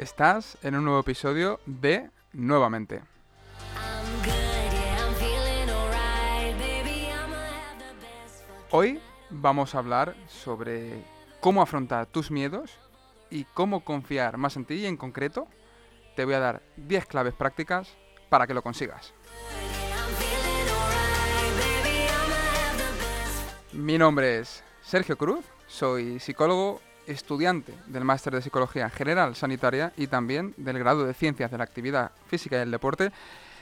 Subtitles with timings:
[0.00, 3.02] Estás en un nuevo episodio de Nuevamente.
[8.70, 8.98] Hoy
[9.28, 11.04] vamos a hablar sobre
[11.40, 12.78] cómo afrontar tus miedos
[13.28, 15.46] y cómo confiar más en ti y en concreto
[16.16, 17.94] te voy a dar 10 claves prácticas
[18.30, 19.12] para que lo consigas.
[23.74, 30.06] Mi nombre es Sergio Cruz, soy psicólogo, estudiante del máster de Psicología General Sanitaria y
[30.06, 33.12] también del grado de Ciencias de la Actividad Física y el Deporte.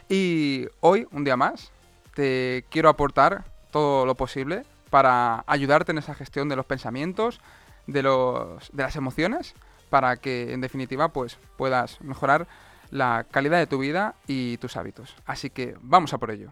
[0.09, 1.71] Y hoy, un día más,
[2.15, 7.41] te quiero aportar todo lo posible para ayudarte en esa gestión de los pensamientos,
[7.87, 9.55] de, los, de las emociones,
[9.91, 12.47] para que en definitiva pues, puedas mejorar
[12.91, 15.15] la calidad de tu vida y tus hábitos.
[15.27, 16.51] Así que vamos a por ello.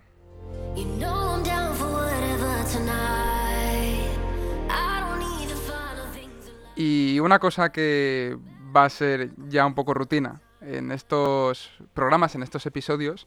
[6.76, 8.36] Y una cosa que
[8.74, 13.26] va a ser ya un poco rutina en estos programas, en estos episodios,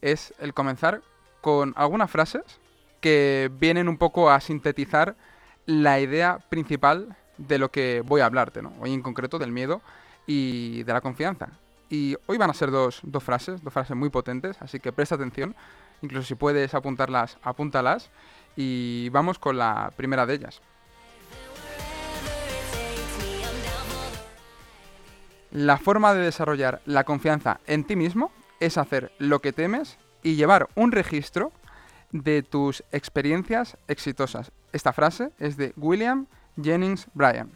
[0.00, 1.02] es el comenzar
[1.42, 2.42] con algunas frases
[3.02, 5.14] que vienen un poco a sintetizar
[5.66, 8.72] la idea principal de lo que voy a hablarte, ¿no?
[8.80, 9.82] Hoy en concreto del miedo
[10.26, 11.50] y de la confianza.
[11.90, 15.16] Y hoy van a ser dos, dos frases, dos frases muy potentes, así que presta
[15.16, 15.54] atención.
[16.02, 18.10] Incluso si puedes apuntarlas, apúntalas.
[18.56, 20.62] Y vamos con la primera de ellas.
[25.56, 30.36] La forma de desarrollar la confianza en ti mismo es hacer lo que temes y
[30.36, 31.50] llevar un registro
[32.12, 34.52] de tus experiencias exitosas.
[34.74, 36.26] Esta frase es de William
[36.62, 37.50] Jennings Bryan.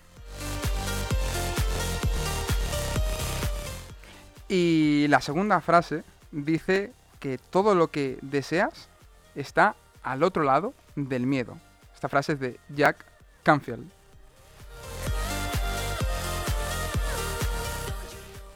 [4.49, 8.89] Y la segunda frase dice que todo lo que deseas
[9.35, 11.59] está al otro lado del miedo.
[11.95, 13.05] Esta frase es de Jack
[13.43, 14.00] Canfield.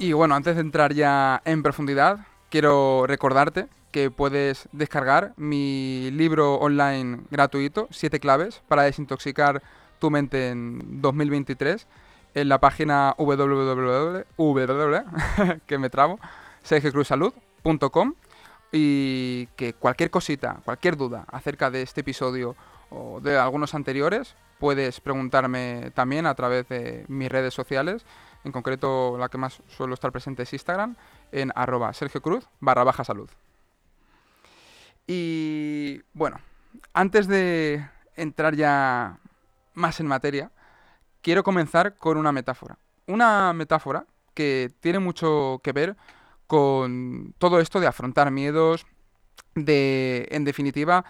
[0.04, 6.56] Y bueno, antes de entrar ya en profundidad, quiero recordarte que puedes descargar mi libro
[6.56, 9.62] online gratuito, 7 claves para desintoxicar
[10.00, 11.86] tu mente en 2023
[12.34, 14.24] en la página www,
[15.66, 15.88] que me
[18.72, 22.56] y que cualquier cosita, cualquier duda acerca de este episodio
[22.90, 28.04] o de algunos anteriores, puedes preguntarme también a través de mis redes sociales.
[28.44, 30.96] En concreto, la que más suelo estar presente es Instagram,
[31.32, 33.28] en arroba Sergio Cruz barra baja salud.
[35.06, 36.38] Y bueno,
[36.92, 39.18] antes de entrar ya
[39.74, 40.50] más en materia,
[41.22, 42.78] quiero comenzar con una metáfora.
[43.06, 45.96] Una metáfora que tiene mucho que ver
[46.46, 48.86] con todo esto de afrontar miedos,
[49.54, 51.04] de, en definitiva,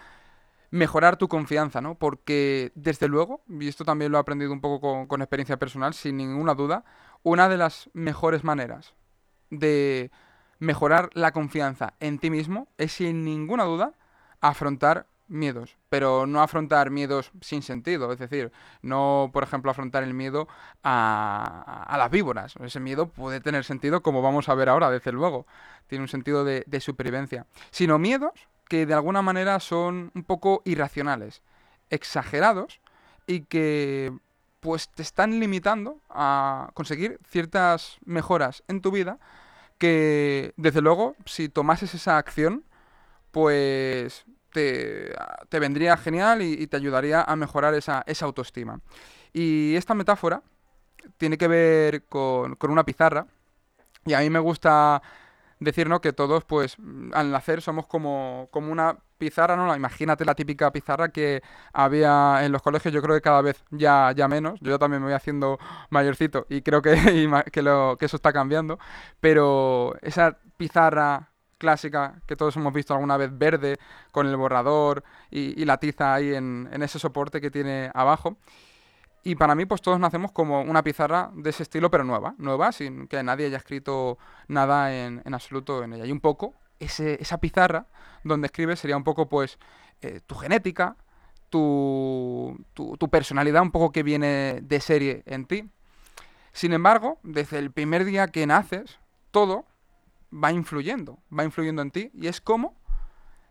[0.71, 1.95] mejorar tu confianza, ¿no?
[1.95, 5.93] Porque, desde luego, y esto también lo he aprendido un poco con, con experiencia personal,
[5.93, 6.83] sin ninguna duda,
[7.25, 8.93] una de las mejores maneras
[9.49, 10.11] de
[10.59, 13.93] mejorar la confianza en ti mismo es, sin ninguna duda,
[14.41, 18.51] afrontar miedos, pero no afrontar miedos sin sentido, es decir,
[18.83, 20.47] no, por ejemplo, afrontar el miedo
[20.83, 22.53] a, las víboras.
[22.57, 25.47] Ese miedo puede tener sentido, como vamos a ver ahora, desde luego,
[25.87, 30.61] tiene un sentido de, de supervivencia, sino miedos que de alguna manera son un poco
[30.63, 31.41] irracionales,
[31.89, 32.81] exagerados
[33.25, 34.13] y que
[34.65, 39.19] pues te están limitando a conseguir ciertas mejoras en tu vida
[39.77, 42.63] que desde luego si tomases esa acción
[43.29, 45.13] pues te,
[45.59, 48.79] vendría genial y, te ayudaría a mejorar esa, autoestima.
[49.33, 50.41] Y esta metáfora
[51.17, 53.27] tiene que ver con, una pizarra.
[54.03, 54.99] Y a mí me gusta
[55.59, 56.77] decir que todos, pues,
[57.13, 59.73] al nacer somos como, como una pizarra, ¿no?
[59.75, 61.41] Imagínate la típica pizarra que
[61.73, 64.59] había en los colegios, yo creo que cada vez ya, ya menos.
[64.61, 65.57] Yo también me voy haciendo
[65.89, 66.91] mayorcito y creo que,
[67.51, 68.79] que, eso está cambiando.
[69.19, 73.77] Pero esa pizarra clásica que todos hemos visto alguna vez verde
[74.11, 78.37] con el borrador y, la tiza ahí en, ese soporte que tiene abajo.
[79.27, 82.71] Y para mí, pues todos nacemos como una pizarra de ese estilo, pero nueva, nueva,
[82.71, 86.05] sin que nadie haya escrito nada en, absoluto en ella.
[86.05, 87.87] Y un poco, esa pizarra
[88.23, 89.57] donde escribes sería un poco, pues,
[90.03, 90.95] eh, tu genética,
[91.49, 95.71] tu, tu personalidad, un poco que viene de serie en ti.
[96.53, 98.99] Sin embargo, desde el primer día que naces,
[99.31, 99.65] todo
[100.31, 102.75] va influyendo, va influyendo en ti y es como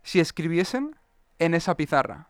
[0.03, 0.95] si escribiesen
[1.37, 2.29] en esa pizarra,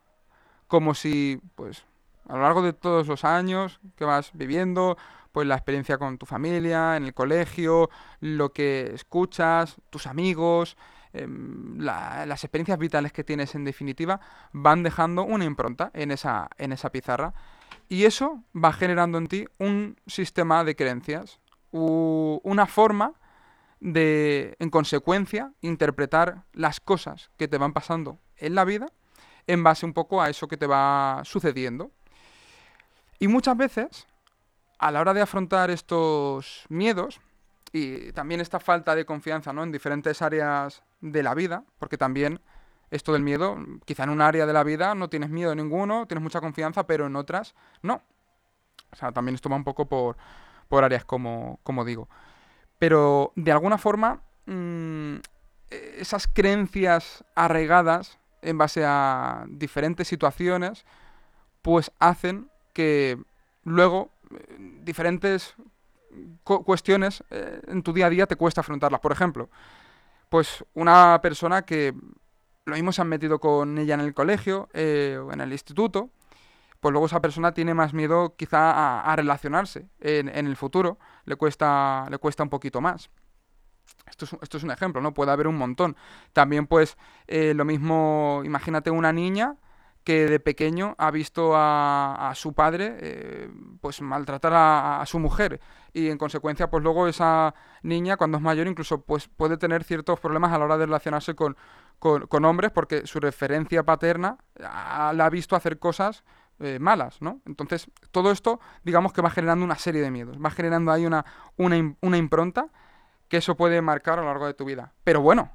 [0.68, 1.86] como si, pues,
[2.28, 4.98] a lo largo de todos los años que vas viviendo,
[5.32, 7.90] pues la experiencia con tu familia, en el colegio,
[8.20, 10.78] lo que escuchas, tus amigos,
[11.14, 14.20] em, las experiencias vitales que tienes en definitiva,
[14.54, 17.34] van dejando una impronta en esa, en esa pizarra.
[17.90, 21.40] Y eso va generando en ti un sistema de creencias,
[21.72, 23.14] una forma
[23.82, 28.88] de, en consecuencia, interpretar las cosas que te van pasando en la vida
[29.48, 31.92] en base un poco a eso que te va sucediendo.
[33.20, 34.08] Y muchas veces,
[34.80, 37.22] a la hora de afrontar estos miedos,
[37.72, 39.64] y también esta falta de confianza ¿no?
[39.64, 42.40] en diferentes áreas de la vida, porque también
[42.90, 46.24] esto del miedo, quizá en un área de la vida no tienes miedo ninguno, tienes
[46.24, 48.02] mucha confianza, pero en otras no.
[48.92, 50.16] O sea, también esto va un poco por,
[50.70, 52.08] por áreas, como, como digo.
[52.80, 55.16] Pero de alguna forma, mm,
[55.70, 60.86] esas creencias arraigadas en base a diferentes situaciones,
[61.62, 63.18] pues hacen que
[63.64, 65.56] luego eh, diferentes
[66.44, 69.02] cuestiones eh, en tu día a día te cuesta afrontarlas.
[69.02, 69.50] Por ejemplo,
[70.30, 71.96] pues una persona que
[72.66, 76.10] lo mismo se han metido con ella en el colegio eh, o en el instituto,
[76.82, 82.06] pues luego esa persona tiene más miedo quizá a, relacionarse en, el futuro, le cuesta,
[82.10, 83.10] le cuesta un poquito más.
[84.08, 85.14] Esto es, esto es, un ejemplo, ¿no?
[85.14, 85.96] Puede haber un montón.
[86.34, 89.56] También, pues, eh, lo mismo, imagínate una niña
[90.06, 93.50] que de pequeño ha visto a, su padre eh,
[93.82, 95.60] pues maltratar a, su mujer
[95.94, 100.20] y en consecuencia pues luego esa niña cuando es mayor incluso pues puede tener ciertos
[100.20, 101.58] problemas a la hora de relacionarse con,
[101.98, 106.24] con, hombres porque su referencia paterna la ha visto hacer cosas
[106.60, 107.42] eh, malas, ¿no?
[107.46, 111.26] Entonces todo esto digamos que va generando una serie de miedos, va generando ahí una,
[111.58, 112.68] una, una impronta
[113.28, 114.94] que eso puede marcar a lo largo de tu vida.
[115.04, 115.52] Pero bueno,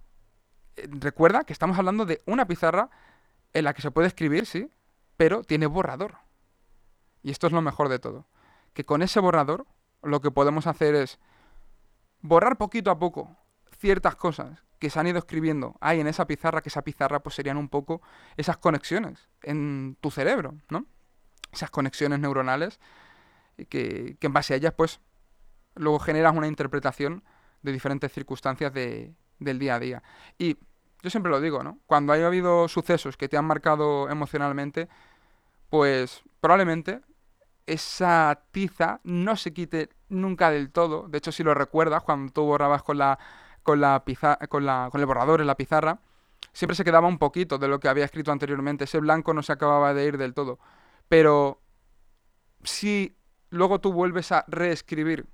[0.75, 2.91] eh, recuerda que estamos hablando de una pizarra
[3.53, 4.71] en la que se puede escribir, sí,
[5.17, 6.17] pero tiene borrador.
[7.23, 8.27] Y esto es lo mejor de todo.
[8.73, 9.67] Que con ese borrador
[10.03, 11.19] lo que podemos hacer es
[12.23, 13.37] borrar poquito a poco
[13.79, 17.35] ciertas cosas que se han ido escribiendo ahí en esa pizarra, que esa pizarra pues
[17.35, 18.01] serían un poco
[18.37, 20.87] esas conexiones en tu cerebro, ¿no?
[21.53, 22.81] Esas conexiones neuronales
[23.69, 25.01] que, que en base a ellas pues
[25.75, 27.23] luego generas una interpretación
[27.63, 30.03] de diferentes circunstancias de, del día a día.
[30.39, 30.59] Y
[31.03, 31.79] yo siempre lo digo, ¿no?
[31.87, 34.89] Cuando haya habido sucesos que te han marcado emocionalmente,
[35.71, 37.01] pues probablemente
[37.67, 41.09] esa tiza no se quite nunca del todo.
[41.09, 43.19] De hecho, si lo recuerdas, cuando tú borrabas con la
[43.63, 44.03] con la
[44.49, 46.01] con la con el borrador en la pizarra,
[46.53, 48.85] siempre se quedaba un poquito de lo que había escrito anteriormente.
[48.85, 50.59] Ese blanco no se acababa de ir del todo.
[51.09, 51.63] Pero
[52.65, 53.17] si
[53.51, 55.27] luego tú vuelves a reescribir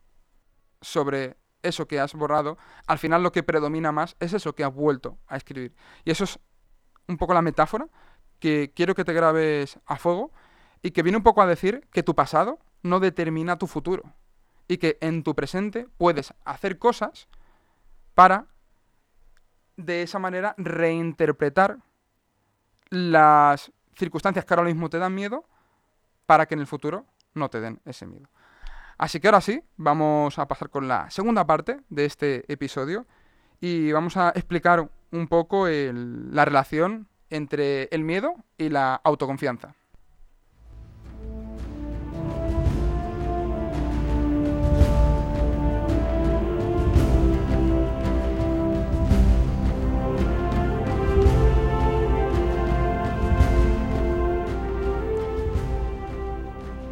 [0.81, 1.37] sobre
[1.67, 5.19] eso que has borrado, al final lo que predomina más es eso que has vuelto
[5.27, 5.75] a escribir.
[6.05, 6.39] Y eso es
[7.09, 7.89] un poco la metáfora
[8.39, 10.33] que quiero que te grabes a fuego
[10.83, 14.05] y que viene un poco a decir que tu pasado no determina tu futuro
[14.69, 17.29] y que en tu presente puedes hacer cosas
[18.15, 18.47] para
[19.77, 21.79] de esa manera reinterpretar
[22.91, 25.45] las circunstancias que ahora mismo te dan miedo
[26.25, 28.29] para que en el futuro no te den ese miedo.
[28.99, 33.07] Así que ahora sí, vamos a pasar con la segunda parte de este episodio
[33.61, 39.75] y vamos a explicar un poco la relación entre el miedo y la autoconfianza.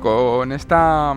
[0.01, 1.17] Con esta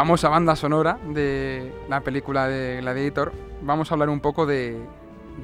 [0.00, 4.82] famosa banda sonora de la película de Gladiator, vamos a hablar un poco de,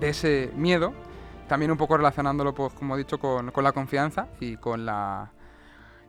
[0.01, 0.95] ese miedo,
[1.47, 5.31] también un poco relacionándolo, pues, como he dicho, con, la confianza y con la,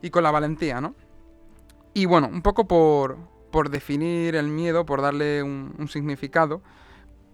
[0.00, 0.94] valentía, ¿no?
[1.92, 3.18] Y bueno, un poco por,
[3.68, 6.62] definir el miedo, por darle un significado,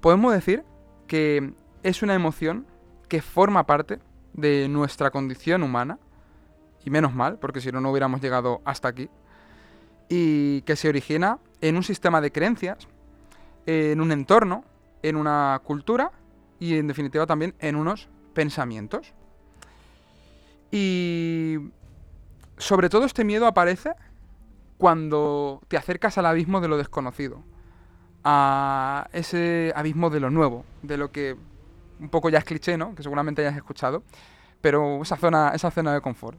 [0.01, 0.65] podemos decir
[1.07, 1.55] que
[1.85, 2.67] es una emoción
[3.07, 4.01] que forma parte
[4.33, 6.01] de nuestra condición humana,
[6.85, 9.09] y menos mal, porque si no, no hubiéramos llegado hasta aquí,
[10.09, 12.89] y que se origina en un sistema de creencias,
[13.67, 14.65] en un entorno,
[15.03, 16.13] en una cultura
[16.59, 19.15] y en definitiva también en unos pensamientos.
[20.71, 21.59] Y
[22.57, 23.93] sobre todo este miedo aparece
[24.79, 27.43] cuando te acercas al abismo de lo desconocido,
[28.25, 31.37] a ese abismo de lo nuevo, de lo que
[32.01, 32.95] un poco ya es cliché, ¿no?
[32.95, 34.03] Que seguramente hayas escuchado,
[34.61, 36.39] pero esa zona, esa zona de confort,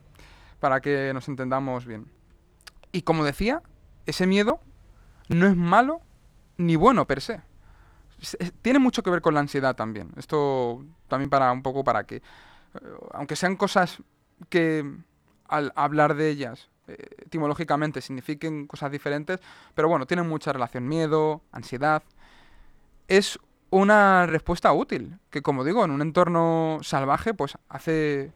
[0.60, 2.08] para que nos entendamos bien.
[2.96, 3.62] Y como decía,
[4.06, 4.62] ese miedo
[5.28, 6.00] no es malo
[6.56, 7.42] ni bueno per se.
[8.62, 10.14] Tiene mucho que ver con la ansiedad también.
[10.16, 12.22] Esto también para un poco para que, eh,
[13.12, 14.02] aunque sean cosas
[14.48, 14.90] que
[15.50, 19.42] al hablar de ellas eh, etimológicamente signifiquen cosas diferentes,
[19.74, 20.88] pero bueno, tienen mucha relación.
[20.88, 22.02] Miedo, ansiedad.
[23.10, 23.38] Es
[23.72, 28.32] una respuesta útil, que como digo, en un entorno salvaje, pues hace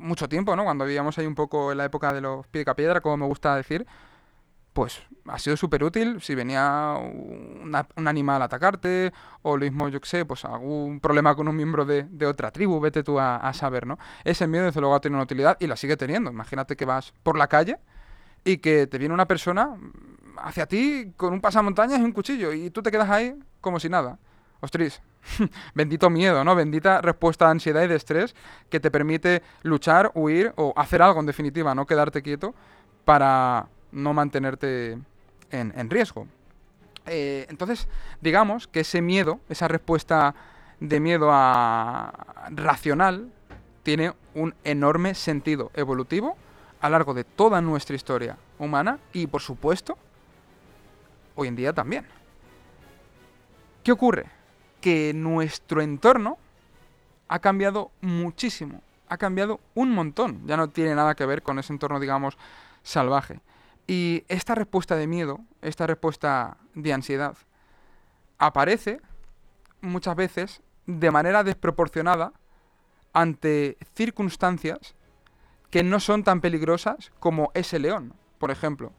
[0.00, 0.64] mucho tiempo, ¿no?
[0.64, 3.86] Cuando vivíamos ahí un poco en la época de los piedra, como me gusta decir,
[4.72, 10.00] pues ha sido súper útil si venía un animal a atacarte o lo mismo, yo
[10.00, 13.86] que sé, pues algún problema con un miembro de, otra tribu, vete tú a, saber,
[13.86, 13.98] ¿no?
[14.24, 16.30] Ese miedo desde luego ha tenido una utilidad y la sigue teniendo.
[16.30, 17.78] Imagínate que vas por la calle
[18.44, 19.76] y que te viene una persona
[20.38, 23.88] hacia ti con un pasamontañas y un cuchillo y tú te quedas ahí como si
[23.88, 24.18] nada.
[24.60, 25.00] Ostras,
[25.74, 26.54] bendito miedo, ¿no?
[26.54, 28.34] Bendita respuesta de ansiedad y de estrés
[28.68, 32.54] que te permite luchar, huir o hacer algo en definitiva, no quedarte quieto
[33.04, 34.98] para no mantenerte
[35.50, 36.26] en, riesgo.
[37.06, 37.88] Eh, entonces,
[38.20, 40.34] digamos que ese miedo, esa respuesta
[40.78, 43.32] de miedo a racional,
[43.82, 46.36] tiene un enorme sentido evolutivo
[46.80, 49.96] a lo largo de toda nuestra historia humana y, por supuesto,
[51.34, 52.06] hoy en día también.
[53.82, 54.39] ¿Qué ocurre?
[54.80, 56.38] Que nuestro entorno
[57.28, 61.72] ha cambiado muchísimo, ha cambiado un montón, ya no tiene nada que ver con ese
[61.72, 62.36] entorno, digamos,
[62.82, 63.40] salvaje.
[63.86, 67.36] Y esta respuesta de miedo, esta respuesta de ansiedad,
[68.38, 69.00] aparece
[69.80, 72.32] muchas veces de manera desproporcionada
[73.12, 74.94] ante circunstancias
[75.70, 78.92] que no son tan peligrosas como ese león, por ejemplo.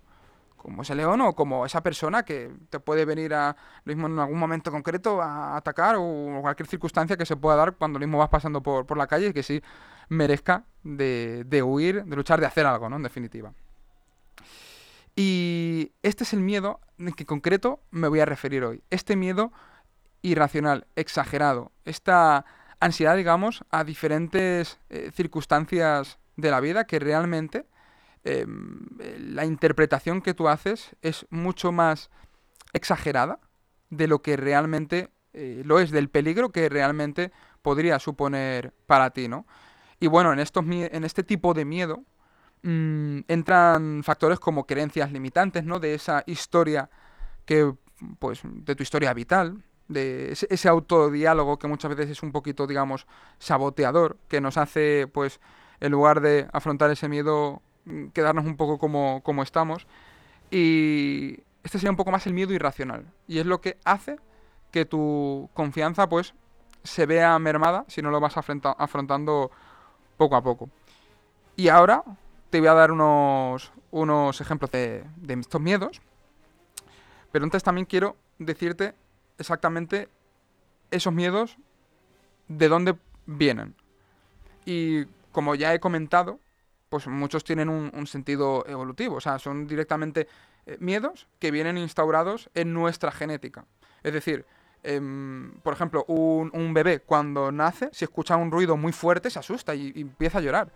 [0.62, 4.20] Como ese león o como esa persona que te puede venir a lo mismo en
[4.20, 8.30] algún momento concreto a atacar o cualquier circunstancia que se pueda dar cuando mismo vas
[8.30, 9.62] pasando por, por la calle y que sí
[10.10, 12.98] merezca de, de huir, de luchar, de hacer algo, ¿no?
[12.98, 13.53] En definitiva.
[15.15, 18.84] Y este es el miedo en que concreto me voy a referir hoy.
[18.89, 19.51] Este miedo
[20.22, 22.46] irracional, exagerado, esta
[22.80, 27.65] ansiedad, digamos, a diferentes eh, circunstancias de la vida que realmente
[28.24, 28.88] em,
[29.18, 32.10] la interpretación que tú haces es mucho más
[32.74, 33.40] exagerada
[33.90, 39.28] de lo que realmente eh, lo es, del peligro que realmente podría suponer para ti,
[39.28, 39.46] ¿no?
[40.00, 42.04] Y bueno, en, estos, en este tipo de miedo,
[42.63, 45.80] Mm, entran factores como creencias limitantes, ¿no?
[45.80, 46.90] De esa historia
[47.46, 47.74] que,
[48.20, 53.08] pues, de tu historia vital, de ese, autodiálogo que muchas veces es un poquito, digamos,
[53.40, 55.40] saboteador, que nos hace, pues,
[55.80, 57.62] en lugar de afrontar ese miedo,
[58.14, 59.88] quedarnos un poco como, como estamos.
[60.50, 63.06] Y este sería un poco más el miedo irracional.
[63.28, 64.18] Y es lo que hace
[64.72, 66.34] que tu confianza, pues,
[66.84, 69.52] se vea mermada si no lo vas afrontando
[70.18, 70.70] poco a poco.
[71.56, 72.04] Y ahora
[72.50, 76.02] te voy a dar unos, unos ejemplos de, estos miedos.
[77.32, 78.94] Pero antes también quiero decirte
[79.38, 80.10] exactamente
[80.92, 81.58] esos miedos,
[82.48, 82.96] de dónde
[83.26, 83.76] vienen.
[84.66, 86.40] Y como ya he comentado,
[86.92, 89.16] pues muchos tienen un, sentido evolutivo.
[89.16, 90.28] O sea, son directamente
[90.66, 93.64] eh, miedos que vienen instaurados en nuestra genética.
[94.04, 94.46] Es decir,
[94.84, 99.74] em, por ejemplo, un, bebé cuando nace, si escucha un ruido muy fuerte, se asusta
[99.74, 100.74] y empieza a llorar.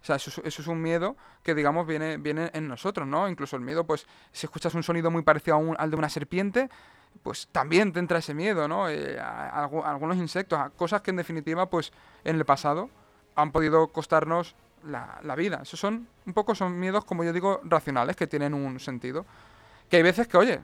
[0.00, 3.28] O sea, eso, es un miedo que, digamos, viene, viene en nosotros, ¿no?
[3.28, 6.70] Incluso el miedo, pues, si escuchas un sonido muy parecido al de una serpiente,
[7.24, 8.88] pues también te entra ese miedo, ¿no?
[8.88, 11.92] Eh, algunos insectos, cosas que en definitiva, pues,
[12.22, 12.88] en el pasado
[13.34, 14.54] han podido costarnos
[14.86, 15.60] la, vida.
[15.62, 19.26] Esos son, un poco, son miedos, como yo digo, racionales, que tienen un sentido.
[19.88, 20.60] Que hay veces que, oye,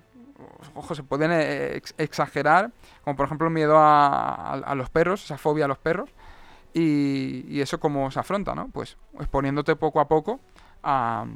[0.75, 2.73] ojo, se pueden eh, exagerar,
[3.05, 6.11] como por ejemplo el miedo a los perros, esa fobia a los perros,
[6.75, 8.69] y, eso cómo se afronta, ¿no?
[8.69, 10.41] Pues exponiéndote poco a poco
[10.83, 11.27] a,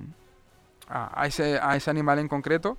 [0.88, 2.78] a, ese, a ese animal en concreto,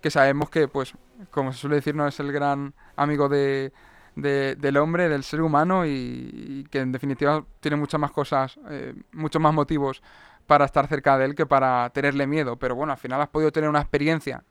[0.00, 0.94] que sabemos que, pues,
[1.30, 3.72] como se suele decir, no es el gran amigo de,
[4.14, 9.40] del hombre, del ser humano, y, que en definitiva tiene muchas más cosas, eh, muchos
[9.40, 10.02] más motivos
[10.46, 12.56] para estar cerca de él que para tenerle miedo.
[12.56, 14.44] Pero bueno, al final has podido tener una experiencia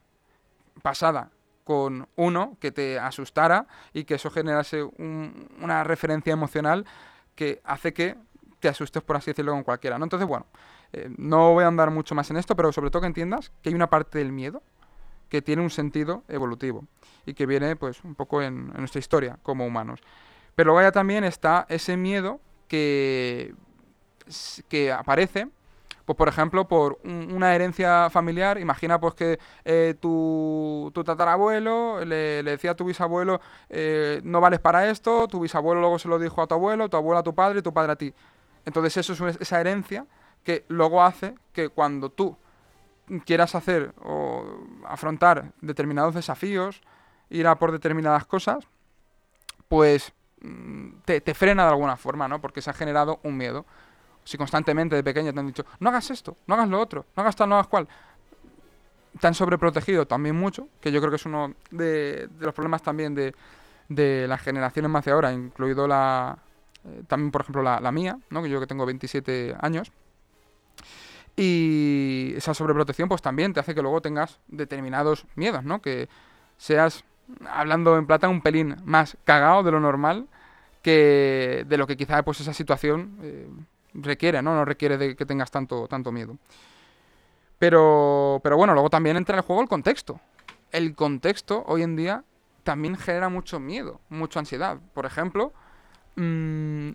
[0.81, 1.29] pasada
[1.63, 6.85] con uno que te asustara y que eso generase una referencia emocional
[7.35, 8.17] que hace que
[8.59, 10.05] te asustes, por así decirlo, con cualquiera, ¿no?
[10.05, 10.45] Entonces, bueno,
[10.93, 13.69] eh, no voy a andar mucho más en esto, pero sobre todo que entiendas que
[13.69, 14.61] hay una parte del miedo
[15.31, 16.85] que tiene un sentido evolutivo
[17.25, 20.01] y que viene, pues, un poco en, nuestra historia como humanos.
[20.55, 23.55] Pero luego ya también está ese miedo que,
[24.67, 25.47] que aparece
[26.03, 32.71] pues por ejemplo, por una herencia familiar, imagina pues que eh, tu, tatarabuelo le, decía
[32.71, 36.47] a tu bisabuelo, eh, no vales para esto, tu bisabuelo luego se lo dijo a
[36.47, 38.13] tu abuelo, tu abuelo a tu padre y tu padre a ti.
[38.65, 40.05] Entonces eso es esa herencia
[40.43, 42.35] que luego hace que cuando tú
[43.19, 44.45] quieras hacer o
[44.85, 46.81] afrontar determinados desafíos,
[47.29, 48.67] ir a por determinadas cosas,
[49.67, 52.41] pues mm, te, te frena de alguna forma, ¿no?
[52.41, 53.65] Porque se ha generado un miedo
[54.23, 57.21] si constantemente de pequeño te han dicho, no hagas esto, no hagas lo otro, no
[57.21, 57.87] hagas tal, no hagas cual,
[59.19, 63.15] te han sobreprotegido también mucho, que yo creo que es uno de, los problemas también
[63.15, 63.33] de,
[63.89, 66.37] de, las generaciones más de ahora, incluido la,
[66.85, 68.41] eh, también por ejemplo la, mía, ¿no?
[68.41, 69.91] que yo que tengo 27 años.
[71.35, 75.81] Y esa sobreprotección pues también te hace que luego tengas determinados miedos, ¿no?
[75.81, 76.09] Que
[76.57, 77.03] seas,
[77.49, 80.27] hablando en plata, un pelín más cagado de lo normal
[80.81, 83.47] que de lo que quizá pues esa situación eh,
[83.93, 84.53] requiere, ¿no?
[84.55, 86.37] No requiere de que tengas tanto, tanto miedo.
[87.59, 90.19] Pero, pero bueno, luego también entra en juego el contexto.
[90.71, 92.23] El contexto hoy en día
[92.63, 94.79] también genera mucho miedo, mucha ansiedad.
[94.93, 95.53] Por ejemplo,
[96.15, 96.89] mmm,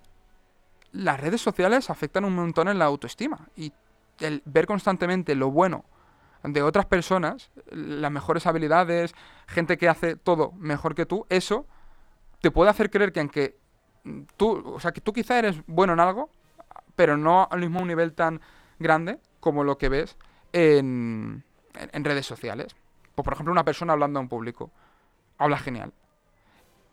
[0.93, 3.49] las redes sociales afectan un montón en la autoestima.
[3.57, 3.73] Y
[4.21, 5.85] el ver constantemente lo bueno
[6.43, 9.15] de otras personas, las mejores habilidades,
[9.47, 11.67] gente que hace todo mejor que tú, eso
[12.41, 13.59] te puede hacer creer que aunque
[14.37, 16.31] tú, o sea, que tú quizá eres bueno en algo,
[16.95, 18.41] pero no al mismo nivel tan
[18.79, 20.17] grande como lo que ves
[20.53, 21.45] en,
[21.93, 22.77] redes sociales.
[23.15, 24.71] Pues, por ejemplo, una persona hablando en público.
[25.39, 25.93] Habla genial.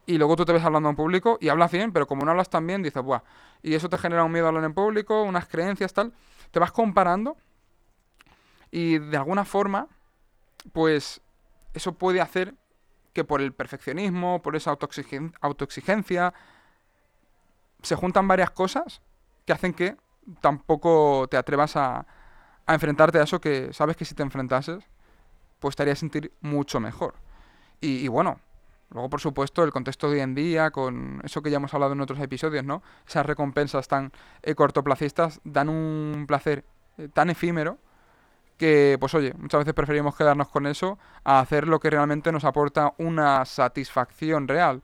[0.06, 2.50] Y luego tú te ves hablando en público y hablas bien, pero como no hablas
[2.50, 3.22] tan bien, dices, buah.
[3.62, 6.14] Y eso te genera un miedo a hablar en público, unas creencias, tal.
[6.54, 7.36] Te vas comparando
[8.70, 9.88] y de alguna forma,
[10.72, 11.20] pues
[11.74, 12.54] eso puede hacer
[13.12, 14.72] que por el perfeccionismo, por esa
[15.42, 16.34] autoexigencia,
[17.82, 19.02] se juntan varias cosas
[19.48, 19.98] que hacen que
[20.42, 22.06] tampoco te atrevas a,
[22.68, 24.86] enfrentarte a eso que sabes que si te enfrentases,
[25.60, 27.16] pues te haría sentir mucho mejor.
[27.82, 28.40] Y, bueno,
[28.94, 31.94] luego por supuesto el contexto de hoy en día, con eso que ya hemos hablado
[31.94, 32.84] en otros episodios, ¿no?
[33.08, 36.64] Esas recompensas tan eh, cortoplacistas dan un placer
[36.98, 37.78] eh, tan efímero
[38.58, 42.46] que, pues oye, muchas veces preferimos quedarnos con eso a hacer lo que realmente nos
[42.46, 44.84] aporta una satisfacción real.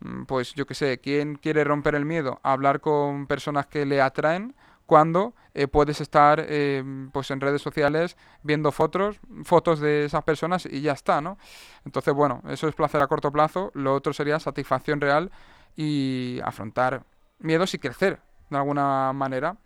[0.00, 2.40] Mm, pues yo qué sé, ¿quién quiere romper el miedo?
[2.42, 4.54] hablar con personas que le atraen
[4.86, 10.66] cuando eh, puedes estar eh, pues en redes sociales viendo fotos, fotos de esas personas
[10.66, 11.38] y ya está, ¿no?
[11.84, 15.30] Entonces, bueno, eso es placer a corto plazo, lo otro sería satisfacción real
[15.76, 17.04] y afrontar
[17.38, 19.56] miedos y crecer de alguna manera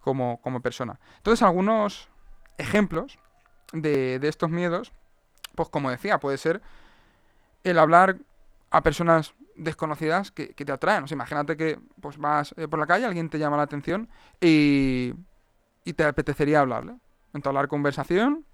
[0.00, 0.98] como, como persona.
[1.16, 2.08] Entonces, algunos
[2.56, 3.18] ejemplos
[3.72, 4.92] de, de estos miedos,
[5.56, 6.62] pues como decía, puede ser
[7.64, 8.16] el hablar
[8.70, 11.04] a personas desconocidas que, te atraen.
[11.04, 14.08] O sea, imagínate que pues vas eh, por la calle, alguien te llama la atención
[14.40, 15.14] y,
[15.84, 16.96] y te apetecería hablarle.
[17.32, 18.44] Entablar conversación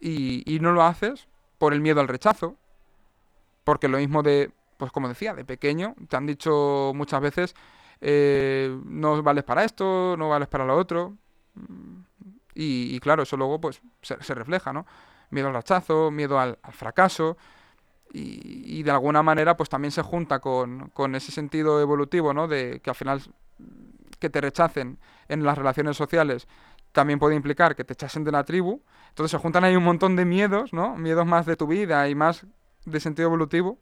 [0.00, 1.28] y, y no lo haces
[1.58, 2.56] por el miedo al rechazo.
[3.64, 7.54] Porque lo mismo de, pues como decía, de pequeño, te han dicho muchas veces,
[8.00, 11.16] eh, no vales para esto, no vales para lo otro.
[12.54, 14.84] Y, claro, eso luego pues se, se, refleja, ¿no?
[15.30, 17.36] Miedo al rechazo, miedo al fracaso.
[18.12, 22.48] Y, de alguna manera pues también se junta con, con, ese sentido evolutivo, ¿no?
[22.48, 23.20] De que al final
[24.18, 26.48] que te rechacen en las relaciones sociales
[26.92, 28.82] también puede implicar que te echasen de la tribu.
[29.10, 30.96] Entonces se juntan ahí un montón de miedos, ¿no?
[30.96, 32.46] Miedos más de tu vida y más
[32.84, 33.78] de sentido evolutivo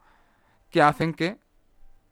[0.71, 1.39] que hacen que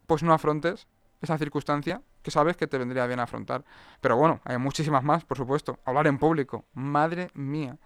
[0.07, 0.87] pues no afrontes
[1.21, 3.65] esa circunstancia que sabes que te vendría bien afrontar.
[4.01, 5.79] Pero bueno, hay muchísimas más, por supuesto.
[5.85, 6.65] Hablar en público.
[6.73, 7.77] Madre mía.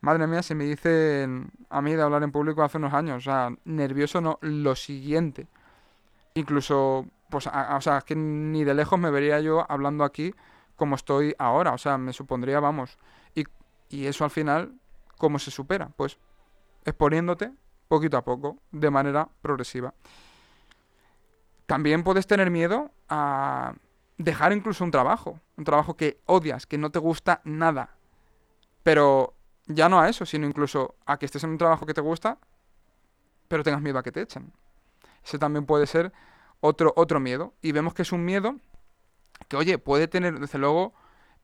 [0.00, 1.28] Madre mía, se me dice
[1.70, 3.18] a mí de hablar en público hace unos años.
[3.18, 5.48] O sea, nervioso no, lo siguiente.
[6.34, 10.34] Incluso, pues, a, o sea, es que ni de lejos me vería yo hablando aquí
[10.76, 11.72] como estoy ahora.
[11.72, 12.96] O sea, me supondría, vamos.
[13.34, 13.44] Y,
[13.88, 14.72] y eso al final,
[15.16, 15.90] ¿cómo se supera?
[15.96, 16.18] Pues
[16.84, 17.52] exponiéndote
[17.88, 19.94] poquito a poco, de manera progresiva.
[21.66, 23.74] También puedes tener miedo a
[24.18, 27.96] dejar incluso un trabajo, un trabajo que odias, que no te gusta nada.
[28.82, 29.34] Pero
[29.68, 32.38] ya no a eso, sino incluso a que estés en un trabajo que te gusta,
[33.48, 34.52] pero tengas miedo a que te echen.
[35.24, 36.12] Ese también puede ser
[36.60, 37.54] otro, otro miedo.
[37.62, 38.56] Y vemos que es un miedo
[39.48, 40.94] que, oye, puede tener, desde luego,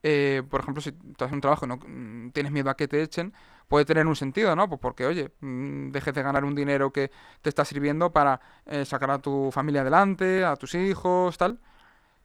[0.03, 2.87] eh, por ejemplo, si estás en un trabajo y no mm, tienes miedo a que
[2.87, 3.33] te echen,
[3.67, 4.67] puede tener un sentido, ¿no?
[4.67, 7.11] Pues porque, oye, mm, dejes de ganar un dinero que
[7.41, 11.59] te está sirviendo para eh, sacar a tu familia adelante, a tus hijos, tal.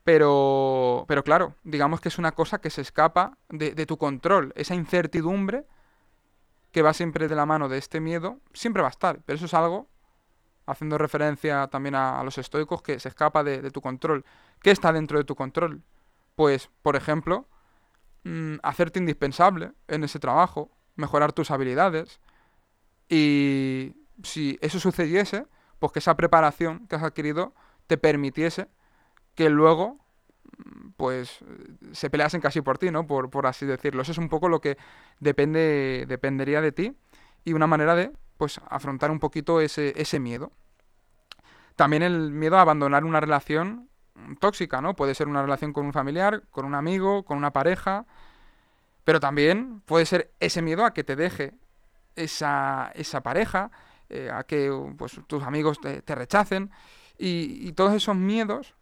[0.04, 4.52] Pero, pero claro, digamos que es una cosa que se escapa de, de tu control.
[4.56, 5.66] Esa incertidumbre
[6.72, 9.20] que va siempre de la mano de este miedo, siempre va a estar.
[9.24, 9.88] Pero eso es algo,
[10.66, 14.24] haciendo referencia también a, los estoicos, que se escapa de, tu control.
[14.62, 15.82] ¿Qué está dentro de tu control?
[16.36, 17.48] Pues, por ejemplo,
[18.24, 22.20] mmm, hacerte indispensable en ese trabajo, mejorar tus habilidades.
[23.08, 25.46] Y si eso sucediese,
[25.78, 27.54] pues que esa preparación que has adquirido
[27.86, 28.68] te permitiese
[29.34, 29.98] que luego
[30.96, 31.38] pues
[31.92, 33.06] se peleasen casi por ti, ¿no?
[33.06, 34.02] Por, por, así decirlo.
[34.02, 34.76] Eso es un poco lo que
[35.18, 36.96] depende, dependería de ti
[37.44, 40.52] y una manera de pues afrontar un poquito ese, ese miedo.
[41.76, 43.88] También el miedo a abandonar una relación
[44.38, 44.94] tóxica, ¿no?
[44.94, 48.06] Puede ser una relación con un familiar, con un amigo, con una pareja,
[49.04, 51.54] pero también puede ser ese miedo a que te deje
[52.16, 53.70] esa, esa pareja,
[54.08, 56.70] eh, a que pues, tus amigos te, te rechacen.
[57.18, 58.74] Y, y, todos esos miedos,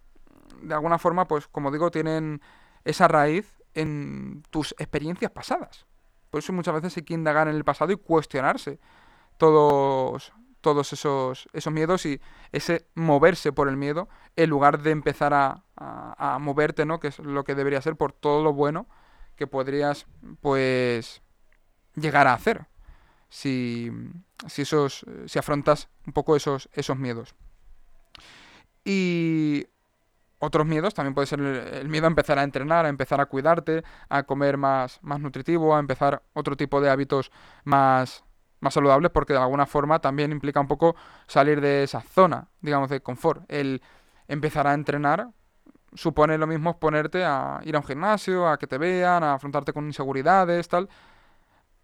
[0.62, 2.40] de alguna forma, pues como digo, tienen
[2.84, 5.86] esa raíz en tus experiencias pasadas.
[6.30, 8.78] Por eso muchas veces hay que indagar en el pasado y cuestionarse
[9.38, 12.20] todos, todos esos, esos miedos y
[12.52, 17.00] ese moverse por el miedo en lugar de empezar a, a, moverte, ¿no?
[17.00, 18.86] Que es lo que debería ser por todo lo bueno
[19.36, 20.06] que podrías,
[20.40, 21.22] pues,
[21.94, 22.66] llegar a hacer
[23.28, 23.90] si,
[24.48, 27.34] si, esos, si afrontas un poco esos, esos miedos.
[28.84, 29.66] Y
[30.38, 33.82] otros miedos también puede ser el, miedo a empezar a entrenar, a empezar a cuidarte,
[34.08, 37.30] a comer más, más nutritivo, a empezar otro tipo de hábitos
[37.64, 38.24] más,
[38.60, 40.96] más saludables, porque de alguna forma también implica un poco
[41.26, 43.44] salir de esa zona, digamos, de confort.
[43.48, 43.82] El
[44.28, 45.30] empezar a entrenar
[45.94, 49.72] supone lo mismo ponerte a ir a un gimnasio, a que te vean, a afrontarte
[49.72, 50.88] con inseguridades, tal.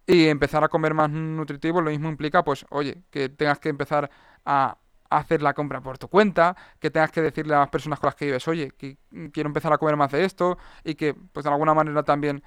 [0.07, 4.09] Y empezar a comer más nutritivo, lo mismo implica, pues, oye, que tengas que empezar
[4.45, 4.77] a
[5.17, 8.15] hacer la compra por tu cuenta, que tengas que decirle a las personas con las
[8.15, 8.97] que vives, oye, que
[9.31, 12.43] quiero empezar a comer más de esto, y que, pues, de alguna manera también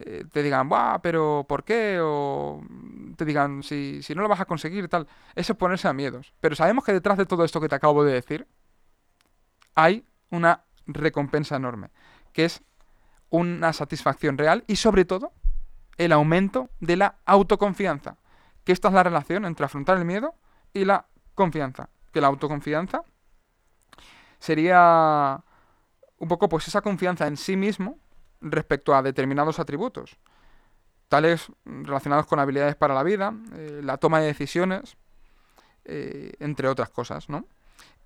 [0.00, 1.00] eh, te digan, ¡buah!
[1.00, 1.98] Pero ¿por qué?
[2.00, 2.62] O
[3.16, 5.08] te digan, si, si no lo vas a conseguir tal.
[5.34, 6.32] Eso es ponerse a miedos.
[6.40, 8.46] Pero sabemos que detrás de todo esto que te acabo de decir,
[9.74, 11.90] hay una recompensa enorme,
[12.32, 12.62] que es
[13.30, 15.32] una satisfacción real y sobre todo
[15.96, 18.18] el aumento de la autoconfianza.
[18.64, 20.34] Que esta es la relación entre afrontar el miedo
[20.72, 21.88] y la confianza.
[22.12, 23.02] Que la autoconfianza
[24.38, 25.42] sería
[26.18, 27.98] un poco pues esa confianza en sí mismo
[28.40, 30.16] respecto a determinados atributos,
[31.08, 34.96] tales relacionados con habilidades para la vida, eh, la toma de decisiones,
[35.84, 37.46] eh, entre otras cosas, ¿no?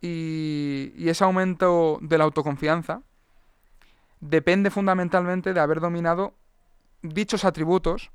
[0.01, 3.03] Y, y ese aumento de la autoconfianza
[4.21, 6.35] depende fundamentalmente de haber dominado
[7.03, 8.11] dichos atributos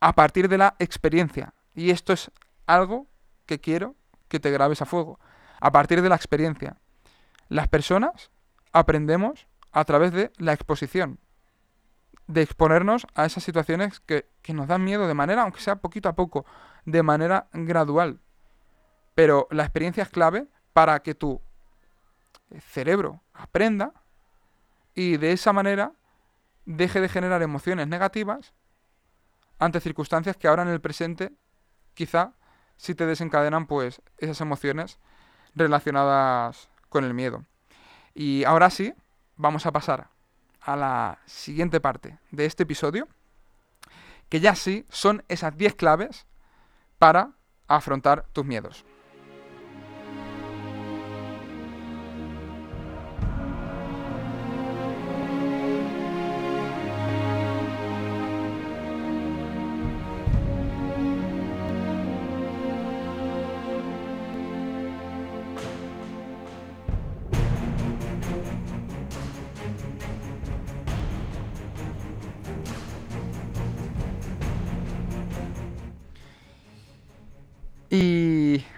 [0.00, 1.54] a partir de la experiencia.
[1.74, 2.30] Y esto es
[2.66, 3.06] algo
[3.46, 3.94] que quiero
[4.28, 5.18] que te grabes a fuego.
[5.60, 6.76] A partir de la experiencia.
[7.48, 8.30] Las personas
[8.72, 11.18] aprendemos a través de la exposición.
[12.26, 16.14] De exponernos a esas situaciones que, nos dan miedo de manera, aunque sea poquito a
[16.14, 16.44] poco,
[16.84, 18.20] de manera gradual.
[19.14, 21.40] Pero la experiencia es clave para que tu
[22.60, 23.92] cerebro aprenda
[24.94, 25.92] y de esa manera
[26.64, 28.54] deje de generar emociones negativas
[29.58, 31.32] ante circunstancias que ahora en el presente
[31.94, 32.34] quizá
[32.76, 34.98] si te desencadenan pues esas emociones
[35.54, 37.44] relacionadas con el miedo.
[38.14, 38.94] Y ahora sí,
[39.36, 40.08] vamos a pasar
[40.60, 43.08] a la siguiente parte de este episodio,
[44.28, 46.26] que ya sí son esas 10 claves
[46.98, 47.32] para
[47.68, 48.84] afrontar tus miedos.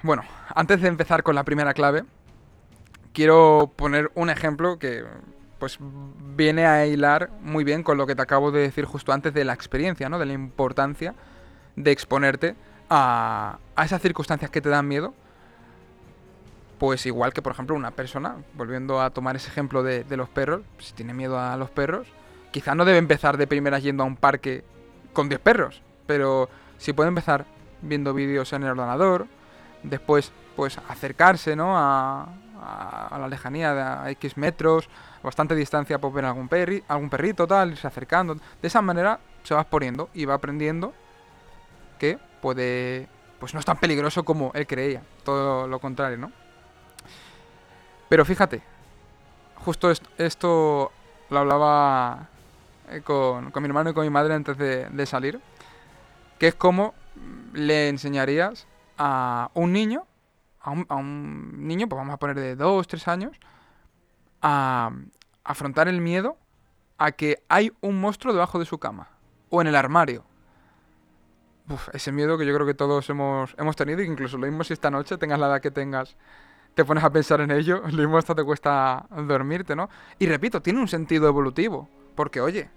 [0.09, 0.23] Bueno,
[0.55, 2.03] antes de empezar con la primera clave,
[3.13, 5.05] quiero poner un ejemplo que
[5.59, 5.77] pues
[6.35, 9.45] viene a hilar muy bien con lo que te acabo de decir justo antes de
[9.45, 10.19] la experiencia, ¿no?
[10.19, 11.15] De la importancia
[11.77, 12.57] de exponerte
[12.89, 15.13] a, a esas circunstancias que te dan miedo.
[16.79, 20.63] Pues igual que, por ejemplo, una persona, volviendo a tomar ese ejemplo de, los perros,
[20.79, 22.09] si tiene miedo a los perros,
[22.51, 24.65] quizá no debe empezar de primeras yendo a un parque
[25.13, 27.45] con 10 perros, pero si puede empezar
[27.83, 29.27] viendo vídeos en el ordenador,
[29.83, 31.79] después pues acercarse ¿no?
[31.79, 32.29] a,
[32.61, 34.89] a, la lejanía de a X metros,
[35.23, 38.35] bastante distancia, pues ver algún, perri, algún perrito, tal, irse acercando.
[38.35, 40.93] De esa manera se va exponiendo y va aprendiendo
[41.99, 46.33] que puede, pues no es tan peligroso como él creía, todo lo contrario, ¿no?
[48.09, 48.63] Pero fíjate,
[49.57, 50.93] justo esto,
[51.31, 52.29] lo hablaba
[52.91, 55.41] eh, con, con, mi hermano y con mi madre antes de, de salir,
[56.39, 56.95] que es como
[57.53, 58.67] le enseñarías
[58.99, 60.07] a un niño,
[60.61, 63.41] a un, niño, pues vamos a poner de 2, 3 años,
[64.43, 64.91] a,
[65.45, 66.37] afrontar el miedo
[66.99, 69.09] a que hay un monstruo debajo de su cama
[69.49, 70.25] o en el armario.
[71.93, 74.91] ese miedo que yo creo que todos hemos, hemos tenido, incluso lo mismo si esta
[74.91, 76.17] noche tengas la edad que tengas,
[76.75, 79.89] te pones a pensar en ello, lo mismo hasta te cuesta dormirte, ¿no?
[80.19, 82.71] Y repito, tiene un sentido evolutivo, porque oye,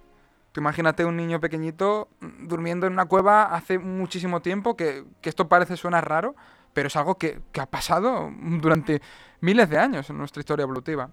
[0.52, 5.48] Tú imagínate un niño pequeñito mm, durmiendo en una cueva hace muchísimo tiempo, que, esto
[5.48, 6.36] parece suena raro,
[6.74, 9.02] pero es algo que, ha pasado durante
[9.40, 11.10] miles de años en nuestra historia evolutiva.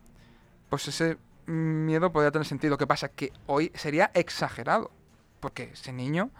[0.68, 2.76] Pues ese miedo podría tener sentido.
[2.76, 3.08] ¿Qué pasa?
[3.08, 4.90] Que hoy sería exagerado.
[5.40, 6.30] Porque ese niño,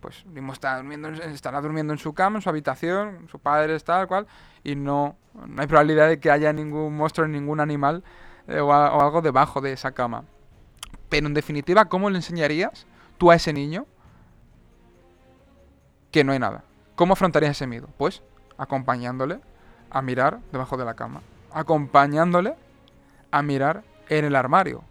[0.00, 3.98] pues mismo está durmiendo, estará durmiendo en su cama, en su habitación, su padre está
[3.98, 4.26] tal cual,
[4.64, 8.02] y no, no hay probabilidad de que haya ningún monstruo, ningún animal
[8.48, 10.24] eh, o algo debajo de esa cama.
[11.12, 12.86] Pero en definitiva, ¿cómo le enseñarías
[13.18, 13.84] tú a ese niño
[16.10, 16.64] que no hay nada?
[16.94, 17.86] ¿Cómo afrontarías ese miedo?
[17.98, 18.22] Pues
[18.56, 19.38] acompañándole
[19.90, 21.20] a mirar debajo de la cama,
[21.52, 22.54] acompañándole
[23.30, 24.84] a mirar en el armario.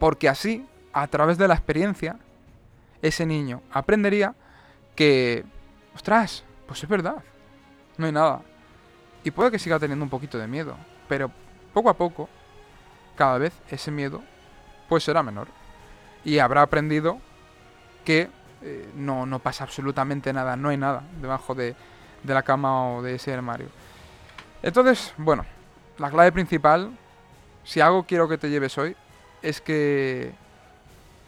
[0.00, 2.18] Porque así, a través de la experiencia,
[3.00, 4.34] ese niño aprendería
[4.96, 5.44] que,
[5.94, 7.22] ostras, pues es verdad,
[7.96, 8.42] no hay nada.
[9.22, 10.76] Y puede que siga teniendo un poquito de miedo,
[11.08, 11.30] pero
[11.72, 12.28] poco a poco,
[13.14, 14.20] cada vez ese miedo
[14.88, 15.48] pues será menor.
[16.24, 17.18] Y habrá aprendido
[18.04, 18.28] que
[18.62, 21.76] eh, no, no pasa absolutamente nada, no hay nada debajo de,
[22.22, 23.68] de la cama o de ese armario.
[24.62, 25.44] Entonces, bueno,
[25.98, 26.90] la clave principal,
[27.64, 28.96] si algo quiero que te lleves hoy,
[29.42, 30.32] es que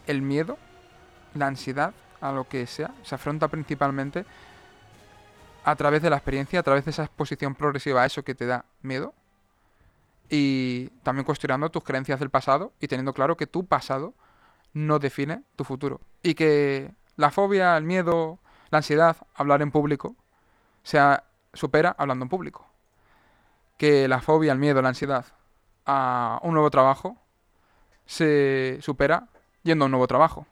[0.06, 0.58] el miedo,
[1.34, 4.24] la ansiedad, a lo que sea, se afronta principalmente
[5.64, 8.46] a través de la experiencia, a través de esa exposición progresiva a eso que te
[8.46, 9.14] da miedo.
[10.30, 14.14] Y también cuestionando tus creencias del pasado y teniendo claro que tu pasado
[14.72, 16.00] no define tu futuro.
[16.22, 18.38] Y que la fobia, el miedo,
[18.70, 20.14] la ansiedad, hablar en público,
[20.84, 21.00] se
[21.52, 22.66] supera hablando en público.
[23.76, 25.26] Que la fobia, el miedo, la ansiedad
[25.84, 27.16] a un nuevo trabajo
[28.06, 29.28] se supera
[29.62, 30.46] yendo a un nuevo trabajo.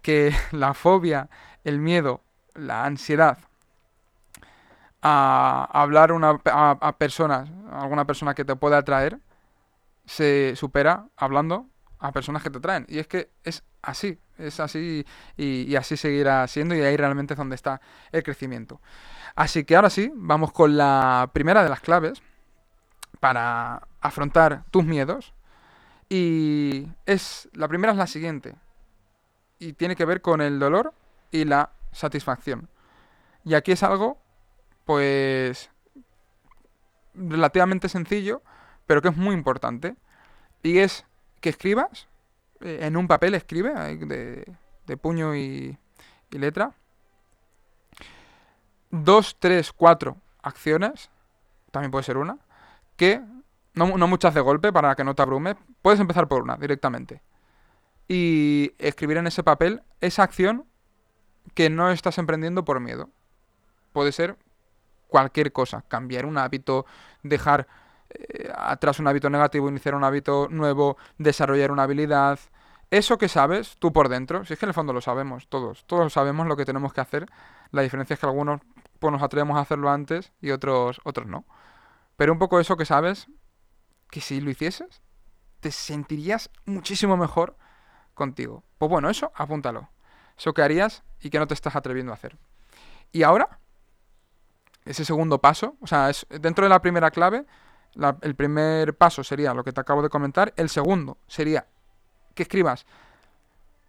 [0.00, 1.28] Que la fobia,
[1.64, 2.22] el miedo,
[2.54, 3.38] la ansiedad
[5.08, 9.20] a hablar una, a, personas, alguna persona que te pueda atraer,
[10.04, 11.66] se supera hablando
[12.00, 12.86] a personas que te traen.
[12.88, 17.34] Y es que es así, es así y, y, así seguirá siendo y ahí realmente
[17.34, 18.80] es donde está el crecimiento.
[19.36, 22.20] Así que ahora sí, vamos con la primera de las claves
[23.20, 25.34] para afrontar tus miedos.
[26.08, 28.56] Y es la primera es la siguiente.
[29.60, 30.94] Y tiene que ver con el dolor
[31.30, 32.68] y la satisfacción.
[33.44, 34.25] Y aquí es algo
[34.86, 35.70] pues
[37.12, 38.40] relativamente sencillo,
[38.86, 39.96] pero que es muy importante.
[40.62, 41.04] Y es
[41.40, 42.08] que escribas,
[42.60, 45.76] eh, en un papel escribe, de, puño y,
[46.30, 46.72] letra,
[48.90, 51.10] dos, tres, cuatro acciones,
[51.70, 52.38] también puede ser una,
[52.96, 53.22] que,
[53.74, 57.22] no, no muchas de golpe para que no te abrumes, puedes empezar por una directamente.
[58.06, 60.66] Y escribir en ese papel esa acción
[61.54, 63.08] que no estás emprendiendo por miedo.
[63.92, 64.36] Puede ser
[65.16, 66.84] cualquier cosa, cambiar un hábito,
[67.22, 67.66] dejar
[68.10, 72.38] eh, atrás un hábito negativo, iniciar un hábito nuevo, desarrollar una habilidad.
[72.90, 75.86] Eso que sabes tú por dentro, si es que en el fondo lo sabemos todos,
[75.86, 77.30] todos sabemos lo que tenemos que hacer.
[77.70, 78.60] La diferencia es que algunos
[78.98, 81.46] pues, nos atrevemos a hacerlo antes y otros, otros no.
[82.18, 83.28] Pero un poco eso que sabes,
[84.10, 85.00] que si lo hicieses,
[85.60, 87.56] te sentirías muchísimo mejor
[88.12, 88.64] contigo.
[88.76, 89.88] Pues bueno, eso apúntalo.
[90.36, 92.36] Eso que harías y que no te estás atreviendo a hacer.
[93.12, 93.60] Y ahora
[94.86, 97.44] ese segundo paso, o sea, es, dentro de la primera clave,
[98.22, 101.66] el primer paso sería lo que te acabo de comentar, el segundo sería
[102.34, 102.86] que escribas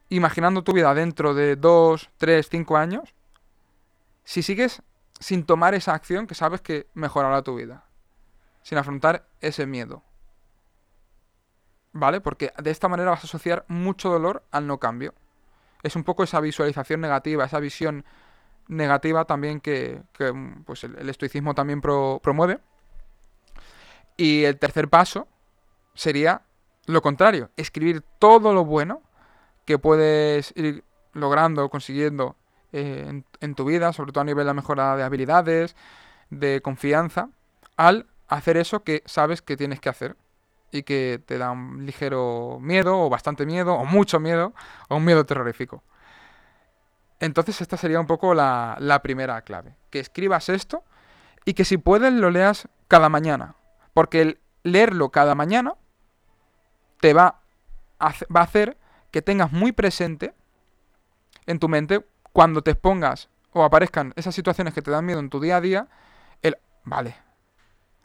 [0.09, 3.13] imaginando tu vida dentro de 2, 3, 5 años,
[4.23, 4.81] si sigues
[5.19, 7.85] sin tomar esa acción que sabes que mejorará tu vida,
[8.63, 10.03] sin afrontar ese miedo.
[11.93, 12.21] ¿Vale?
[12.21, 15.13] Porque de esta manera vas a asociar mucho dolor al no cambio.
[15.83, 18.05] Es un poco esa visualización negativa, esa visión
[18.67, 20.01] negativa también que,
[20.65, 22.59] pues el, estoicismo también promueve.
[24.17, 25.27] Y el tercer paso
[25.93, 26.41] sería
[26.87, 29.01] lo contrario, escribir todo lo bueno
[29.65, 32.37] que puedes ir logrando, consiguiendo
[32.71, 35.75] eh, en, tu vida, sobre todo a nivel de mejora de habilidades,
[36.29, 37.29] de confianza,
[37.75, 40.15] al hacer eso que sabes que tienes que hacer
[40.71, 44.53] y que te da un ligero miedo, o bastante miedo, o mucho miedo,
[44.87, 45.83] o un miedo terrorífico.
[47.19, 49.75] Entonces esta sería un poco la, primera clave.
[49.89, 50.83] Que escribas esto
[51.45, 53.55] y que si puedes lo leas cada mañana.
[53.93, 55.75] Porque el leerlo cada mañana
[56.99, 57.39] te va
[57.99, 58.77] a, va a hacer
[59.11, 60.33] que tengas muy presente
[61.45, 65.29] en tu mente cuando te expongas o aparezcan esas situaciones que te dan miedo en
[65.29, 65.87] tu día a día,
[66.41, 67.15] el, vale,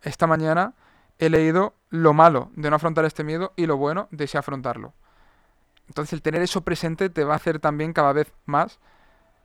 [0.03, 0.75] esta mañana
[1.19, 4.95] he leído lo malo de no afrontar este miedo y lo bueno de sí afrontarlo.
[5.89, 8.81] Entonces el tener eso presente te va a hacer también cada vez más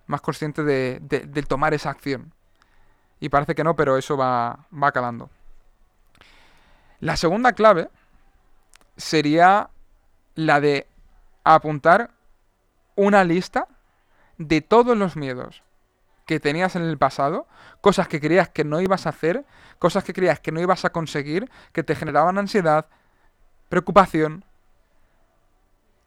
[0.08, 2.34] más consciente de, tomar esa acción.
[3.20, 5.30] Y parece que no, pero eso va, va calando.
[7.00, 7.90] La segunda clave
[8.96, 9.70] sería
[10.36, 10.88] la de
[11.44, 12.12] apuntar
[12.96, 13.68] una lista
[14.38, 15.64] de todos los miedos
[16.26, 17.48] que tenías en el pasado,
[17.82, 19.46] cosas que creías que no ibas a hacer,
[19.80, 22.88] cosas que creías que no ibas a conseguir, que te generaban ansiedad,
[23.70, 24.44] preocupación,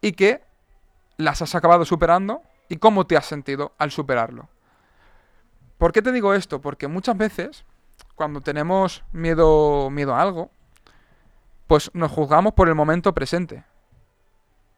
[0.01, 0.43] y que
[1.17, 4.49] las has acabado superando y cómo te has sentido al superarlo.
[5.77, 6.61] ¿Por qué te digo esto?
[6.61, 7.65] Porque muchas veces,
[8.15, 10.51] cuando tenemos miedo, miedo a algo,
[11.67, 13.65] pues nos juzgamos por el momento presente.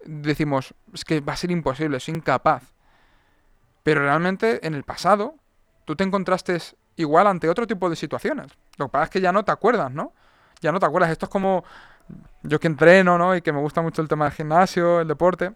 [0.04, 2.64] decimos, es que va a ser imposible, soy incapaz.
[3.82, 5.34] Pero realmente en el pasado
[5.84, 6.58] tú te encontraste
[6.96, 8.52] igual ante otro tipo de situaciones.
[8.78, 10.12] Lo que pasa es que ya no te acuerdas, ¿no?
[10.62, 11.10] Ya no te acuerdas.
[11.10, 11.62] Esto es como
[12.42, 13.36] yo que entreno, ¿no?
[13.36, 15.52] Y que me gusta mucho el tema del gimnasio, el deporte.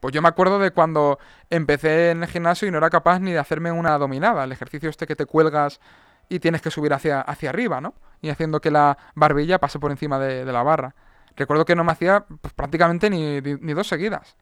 [0.00, 1.18] Pues yo me acuerdo de cuando
[1.50, 4.88] empecé en el gimnasio y no era capaz ni de hacerme una dominada, el ejercicio
[4.88, 5.80] este que te cuelgas
[6.28, 7.94] y tienes que subir hacia, hacia arriba, ¿no?
[8.22, 10.94] Y haciendo que la barbilla pase por encima de, la barra.
[11.36, 14.36] Recuerdo que no me hacía pues, prácticamente ni, ni, dos seguidas.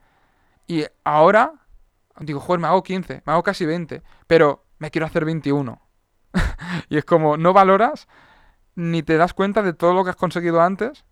[0.66, 1.54] Y ahora
[2.20, 5.80] digo, joder, me hago 15, me hago casi 20, pero me quiero hacer 21.
[6.88, 8.06] y es como, no valoras
[8.74, 11.04] ni te das cuenta de todo lo que has conseguido antes.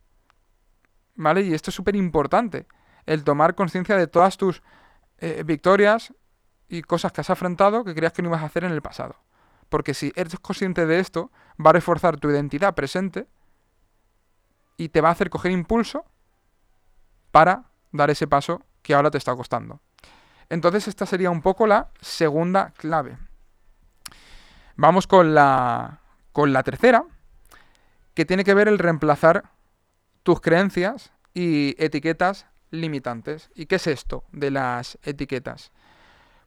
[1.16, 1.40] ¿Vale?
[1.40, 2.66] Y esto es súper importante.
[3.06, 4.62] El tomar conciencia de todas tus
[5.18, 6.12] eh, victorias
[6.68, 9.16] y cosas que has afrontado que creías que no ibas a hacer en el pasado.
[9.68, 11.30] Porque si eres consciente de esto,
[11.64, 13.26] va a reforzar tu identidad presente
[14.76, 16.04] y te va a hacer coger impulso
[17.30, 19.80] para dar ese paso que ahora te está costando.
[20.48, 23.18] Entonces esta sería un poco la segunda clave.
[24.76, 26.00] Vamos con la,
[26.32, 27.04] con la tercera,
[28.14, 29.50] que tiene que ver el reemplazar
[30.22, 32.46] tus creencias y etiquetas
[32.80, 33.50] limitantes.
[33.54, 35.72] ¿Y qué es esto de las etiquetas?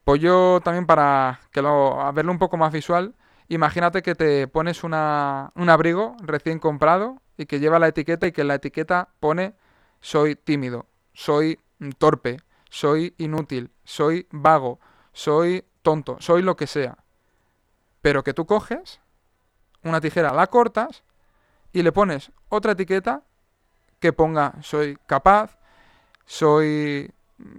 [0.04, 3.16] Pues yo también para que lo, verlo un poco más visual,
[3.48, 8.32] imagínate que te pones una, un abrigo recién comprado y que lleva la etiqueta y
[8.32, 9.54] que la etiqueta pone
[10.02, 11.60] soy tímido, soy
[11.98, 12.40] torpe,
[12.70, 14.80] soy inútil, soy vago,
[15.14, 16.98] soy tonto, soy lo que sea.
[18.02, 19.02] Pero que tú coges
[19.84, 21.04] una tijera, la cortas
[21.72, 23.24] y le pones otra etiqueta
[24.00, 25.59] que ponga soy capaz,
[26.30, 27.12] soy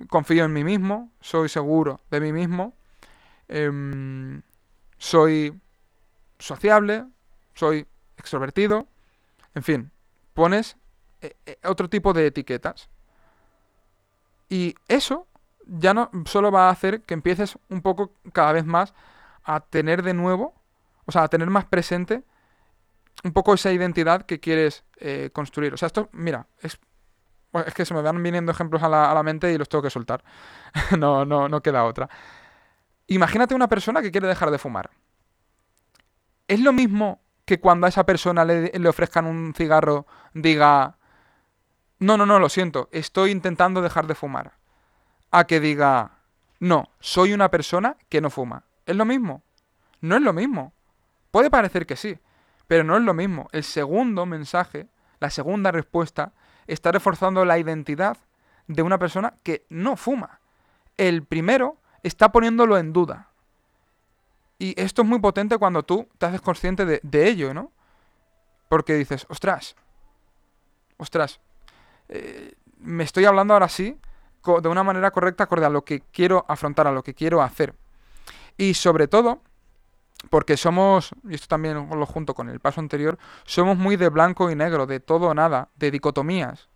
[0.09, 2.73] confío en mí mismo, soy seguro de mí mismo,
[3.49, 4.43] em,
[4.97, 5.61] soy
[6.39, 7.05] sociable,
[7.53, 8.87] soy extrovertido,
[9.57, 9.91] en fin,
[10.35, 10.77] pones
[11.21, 12.89] eh, eh, otro tipo de etiquetas.
[14.49, 15.27] Y eso
[15.67, 18.95] ya no solo va a hacer que empieces un poco cada vez más
[19.43, 20.55] a tener de nuevo,
[21.07, 22.23] o sea, a tener más presente
[23.25, 25.75] un poco esa identidad que quieres eh, construir.
[25.75, 26.79] O sea, esto, mira, es,
[27.53, 29.83] es que se me van viniendo ejemplos a la, a la mente y los tengo
[29.83, 30.23] que soltar.
[30.99, 32.09] no, no, no queda otra.
[33.07, 34.91] Imagínate una persona que quiere dejar de fumar.
[36.47, 40.97] ¿Es lo mismo que cuando a esa persona le, le ofrezcan un cigarro diga,
[41.99, 44.53] no, no, no, lo siento, estoy intentando dejar de fumar?
[45.33, 46.19] A que diga,
[46.61, 48.65] no, soy una persona que no fuma.
[48.87, 49.43] ¿Es lo mismo?
[50.01, 50.73] No es lo mismo.
[51.31, 52.19] Puede parecer que sí,
[52.67, 53.49] pero no es lo mismo.
[53.53, 56.33] El segundo mensaje, la segunda respuesta,
[56.73, 58.17] está reforzando la identidad
[58.67, 60.41] de una persona que no fuma.
[60.97, 63.31] El primero está poniéndolo en duda.
[64.59, 67.73] Y esto es muy potente cuando tú te haces consciente de, ello, ¿no?
[68.69, 69.75] Porque dices, ostras,
[70.99, 71.41] ostras,
[72.09, 73.99] eh, me estoy hablando ahora sí
[74.63, 77.75] de una manera correcta acorde a lo que quiero afrontar, a lo que quiero hacer.
[78.57, 79.43] Y sobre todo,
[80.29, 84.51] porque somos, y esto también lo junto con el paso anterior, somos muy de blanco
[84.51, 86.69] y negro, de todo o nada, de dicotomías.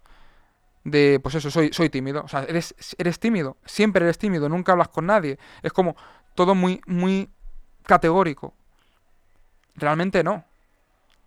[0.85, 2.23] De, pues eso, soy, soy tímido.
[2.25, 5.39] O sea, eres, eres tímido, siempre eres tímido, nunca hablas con nadie.
[5.63, 5.97] Es como
[6.35, 7.31] todo muy, muy
[7.85, 8.55] categórico.
[9.77, 10.45] Realmente no.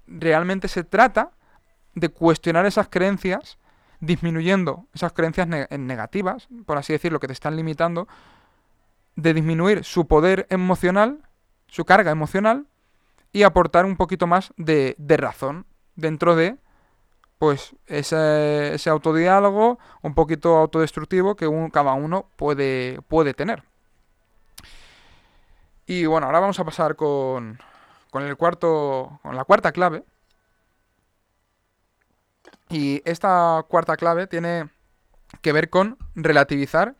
[0.07, 1.31] Realmente se trata
[1.95, 3.57] de cuestionar esas creencias
[3.99, 8.07] disminuyendo esas creencias negativas, por así decirlo, que te están limitando,
[9.15, 11.26] de disminuir su poder emocional,
[11.67, 12.67] su carga emocional,
[13.31, 16.57] y aportar un poquito más de, razón dentro de
[17.37, 23.63] pues ese, ese, autodiálogo un poquito autodestructivo que cada uno puede, puede tener.
[25.85, 27.59] Y bueno, ahora vamos a pasar con,
[28.09, 30.03] con el cuarto, con la cuarta clave,
[32.69, 34.69] y esta cuarta clave tiene
[35.41, 36.95] que ver con relativizar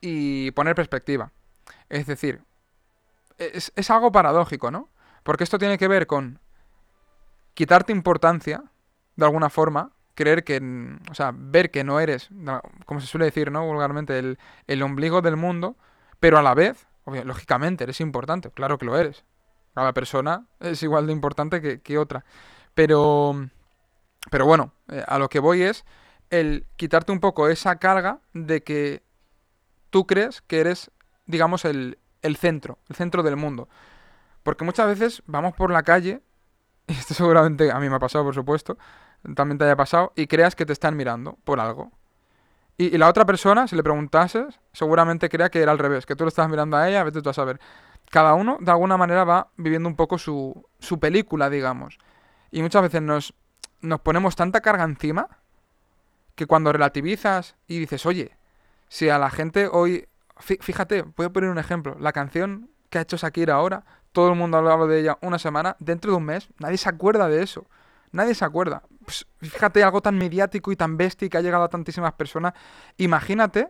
[0.00, 1.32] y poner perspectiva.
[1.88, 2.42] Es decir,
[3.38, 4.88] es, algo paradójico, ¿no?
[5.22, 6.40] Porque esto tiene que ver con
[7.54, 8.64] quitarte importancia,
[9.16, 10.60] de alguna forma, creer que,
[11.10, 12.30] o sea, ver que no eres,
[12.84, 13.66] como se suele decir, ¿no?
[13.66, 15.76] Vulgarmente, el, el ombligo del mundo,
[16.20, 16.86] pero a la vez,
[17.24, 19.24] lógicamente, eres importante, claro que lo eres.
[19.74, 22.24] Cada persona es igual de importante que, que otra.
[22.74, 23.48] Pero
[24.30, 25.84] pero bueno, eh, a lo que voy es
[26.30, 29.02] el quitarte un poco esa carga de que
[29.90, 30.90] tú crees que eres,
[31.26, 33.68] digamos, el, el centro, el centro del mundo.
[34.42, 36.22] Porque muchas veces vamos por la calle,
[36.86, 38.78] y esto seguramente a mí me ha pasado, por supuesto,
[39.34, 41.90] también te haya pasado, y creas que te están mirando por algo.
[42.78, 46.24] Y, la otra persona, si le preguntases, seguramente crea que era al revés, que tú
[46.24, 47.58] lo estás mirando a ella, vete tú a saber.
[48.10, 51.98] Cada uno, de alguna manera, va viviendo un poco su, su película, digamos.
[52.50, 53.34] Y muchas veces nos
[53.80, 55.28] nos ponemos tanta carga encima
[56.34, 58.36] que cuando relativizas y dices, oye,
[58.88, 60.08] si a la gente hoy,
[60.38, 64.36] fíjate, voy a poner un ejemplo, la canción que ha hecho Shakira ahora, todo el
[64.36, 67.42] mundo ha hablado de ella una semana, dentro de un mes, nadie se acuerda de
[67.42, 67.66] eso.
[68.12, 68.82] Nadie se acuerda.
[69.04, 72.54] Pues, fíjate, algo tan mediático y tan bestia que ha llegado a tantísimas personas.
[72.96, 73.68] Imagínate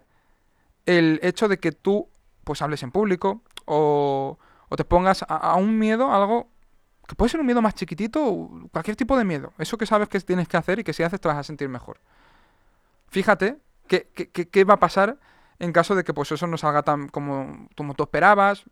[0.85, 2.09] el hecho de que tú
[2.45, 4.39] pues hables en público o,
[4.69, 6.49] o te pongas a, un miedo, algo
[7.09, 9.53] que puede ser un miedo más chiquitito, cualquier tipo de miedo.
[9.59, 11.69] Eso que sabes que tienes que hacer y que si haces te vas a sentir
[11.69, 12.01] mejor.
[13.09, 13.59] Fíjate
[13.89, 15.19] qué, qué, va a pasar
[15.59, 18.65] en caso de que pues eso no salga tan como, como tú esperabas.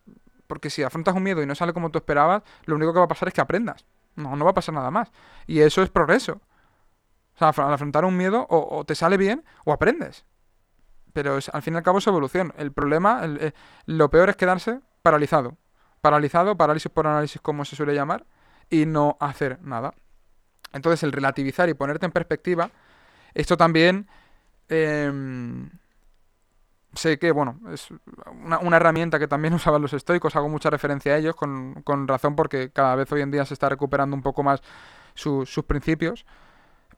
[0.46, 3.06] Porque si afrontas un miedo y no sale como tú esperabas, lo único que va
[3.06, 3.86] a pasar es que aprendas.
[4.14, 5.10] No, no va a pasar nada más.
[5.46, 6.40] Y eso es progreso.
[7.34, 10.24] O sea, al afrontar un miedo o, te sale bien o aprendes.
[11.12, 12.52] Pero al fin y al cabo es evolución.
[12.56, 13.52] El problema, eh,
[13.86, 15.56] lo peor es quedarse paralizado.
[16.00, 18.26] Paralizado, parálisis por análisis como se suele llamar,
[18.68, 19.94] y no hacer nada.
[20.72, 22.70] Entonces el relativizar y ponerte en perspectiva,
[23.32, 24.08] esto también
[24.68, 25.70] em,
[26.96, 27.88] sé que, bueno, es
[28.44, 32.70] una, herramienta que también usaban los estoicos, hago mucha referencia a ellos, con, razón porque
[32.70, 34.62] cada vez hoy en día se está recuperando un poco más
[35.14, 36.26] sus principios,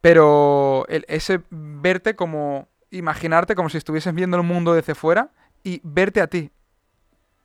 [0.00, 5.30] pero el, ese verte como, imaginarte como si estuvieses viendo el mundo desde fuera
[5.62, 6.50] y verte a ti.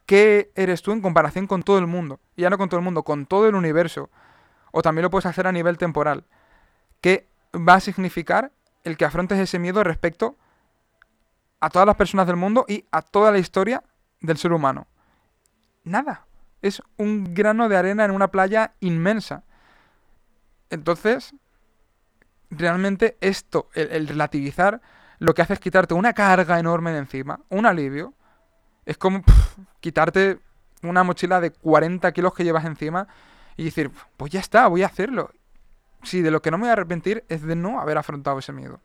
[0.05, 2.19] ¿Qué eres tú en comparación con todo el mundo?
[2.35, 4.09] Y ya no con todo el mundo, con todo el universo.
[4.71, 6.25] O también lo puedes hacer a nivel temporal.
[6.99, 8.51] ¿Qué va a significar
[8.83, 10.37] el que afrontes ese miedo respecto
[11.61, 13.83] a todas las personas del mundo y a toda la historia
[14.19, 14.87] del ser humano.
[15.83, 16.25] Nada.
[16.61, 19.43] Es un grano de arena en una playa inmensa.
[20.69, 21.33] Entonces,
[22.49, 24.81] realmente esto, el, relativizar,
[25.19, 28.13] lo que hace es quitarte una carga enorme de encima, un alivio.
[28.85, 29.23] Es como
[29.79, 30.39] quitarte
[30.83, 33.07] una mochila de 40 kilos que llevas encima
[33.55, 35.31] y decir, pues ya está, voy a hacerlo.
[36.03, 38.51] Si de lo que no me voy a arrepentir es de no haber afrontado ese
[38.51, 38.81] miedo.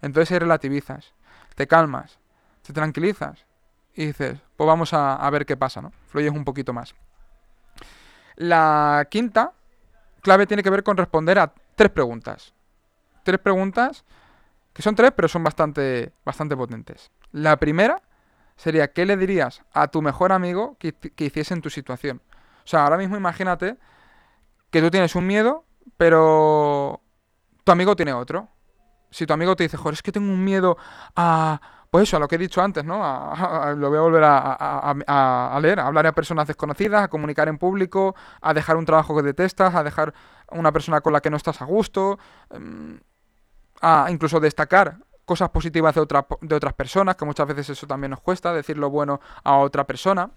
[0.00, 1.14] Entonces ahí relativizas
[1.54, 2.18] te calmas,
[2.62, 3.46] te tranquilizas
[3.94, 5.92] y dices, pues vamos a, ver qué pasa, ¿no?
[6.06, 6.94] Fluyes un poquito más.
[8.36, 9.52] La quinta
[10.20, 12.54] clave tiene que ver con responder a tres preguntas.
[13.22, 14.04] Tres preguntas
[14.72, 17.12] que son tres, pero son bastante, bastante potentes.
[17.30, 18.02] La primera
[18.56, 22.20] sería, ¿qué le dirías a tu mejor amigo que, que hiciese en tu situación?
[22.64, 23.76] O sea, ahora mismo imagínate
[24.70, 25.64] que tú tienes un miedo,
[25.96, 27.00] pero
[27.62, 28.48] tu amigo tiene otro
[29.14, 30.76] si tu amigo te dice, joder, es que tengo un miedo
[31.14, 32.96] a, pues eso, a lo que he dicho antes, ¿no?
[33.76, 38.16] lo voy a volver a, leer, a hablar a personas desconocidas, a comunicar en público,
[38.40, 40.12] a dejar un trabajo que detestas, a dejar
[40.50, 42.18] una persona con la que no estás a gusto,
[42.50, 42.98] em,
[43.80, 46.00] a incluso destacar cosas positivas de,
[46.40, 49.84] de otras personas, que muchas veces eso también nos cuesta, decir lo bueno a otra
[49.84, 50.28] persona.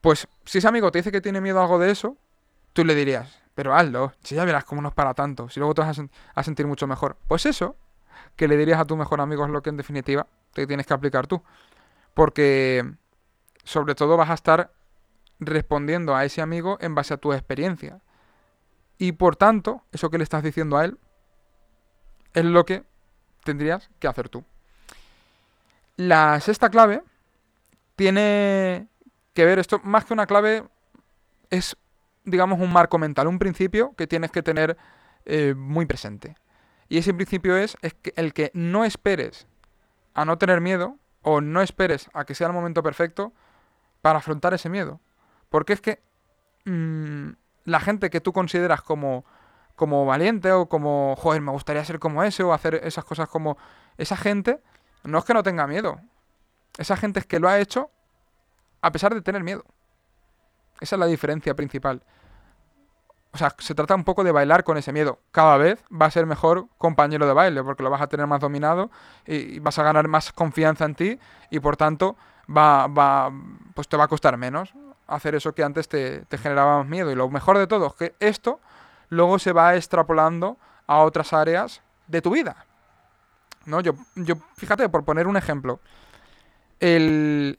[0.00, 2.16] Pues si ese amigo te dice que tiene miedo a algo de eso,
[2.72, 5.72] tú le dirías, pero hazlo, si ya verás cómo no es para tanto, si luego
[5.72, 5.98] te vas
[6.34, 7.16] a, sentir mucho mejor.
[7.26, 7.74] Pues eso,
[8.36, 10.92] que le dirías a tu mejor amigo es lo que en definitiva te tienes que
[10.92, 11.42] aplicar tú.
[12.12, 12.84] Porque
[13.64, 14.72] sobre todo vas a estar
[15.40, 18.02] respondiendo a ese amigo en base a tu experiencia.
[18.98, 20.98] Y por tanto, eso que le estás diciendo a él
[22.34, 22.84] es lo que
[23.42, 24.44] tendrías que hacer tú.
[25.96, 27.02] La sexta clave
[27.96, 28.86] tiene
[29.32, 30.62] que ver, esto más que una clave,
[31.48, 31.74] es
[32.26, 34.76] digamos, un marco mental, un principio que tienes que tener
[35.24, 36.36] eh, muy presente.
[36.88, 39.46] Y ese principio es, es que el que no esperes
[40.14, 43.32] a no tener miedo o no esperes a que sea el momento perfecto
[44.02, 45.00] para afrontar ese miedo.
[45.48, 46.02] Porque es que
[46.64, 47.30] mm,
[47.64, 49.24] la gente que tú consideras como,
[49.74, 53.56] como valiente o como, joder, me gustaría ser como ese o hacer esas cosas como
[53.98, 54.60] esa gente,
[55.04, 56.00] no es que no tenga miedo.
[56.78, 57.90] Esa gente es que lo ha hecho
[58.82, 59.64] a pesar de tener miedo.
[60.80, 62.02] Esa es la diferencia principal.
[63.32, 65.18] O sea, se trata un poco de bailar con ese miedo.
[65.30, 68.40] Cada vez va a ser mejor compañero de baile, porque lo vas a tener más
[68.40, 68.90] dominado
[69.26, 71.18] y vas a ganar más confianza en ti
[71.50, 72.16] y por tanto
[72.54, 73.30] va, va,
[73.74, 74.72] pues te va a costar menos
[75.06, 77.10] hacer eso que antes te, te generaba más miedo.
[77.10, 78.60] Y lo mejor de todo es que esto
[79.08, 80.56] luego se va extrapolando
[80.86, 82.64] a otras áreas de tu vida.
[83.64, 83.80] ¿No?
[83.80, 85.80] Yo, yo, fíjate, por poner un ejemplo,
[86.80, 87.58] el,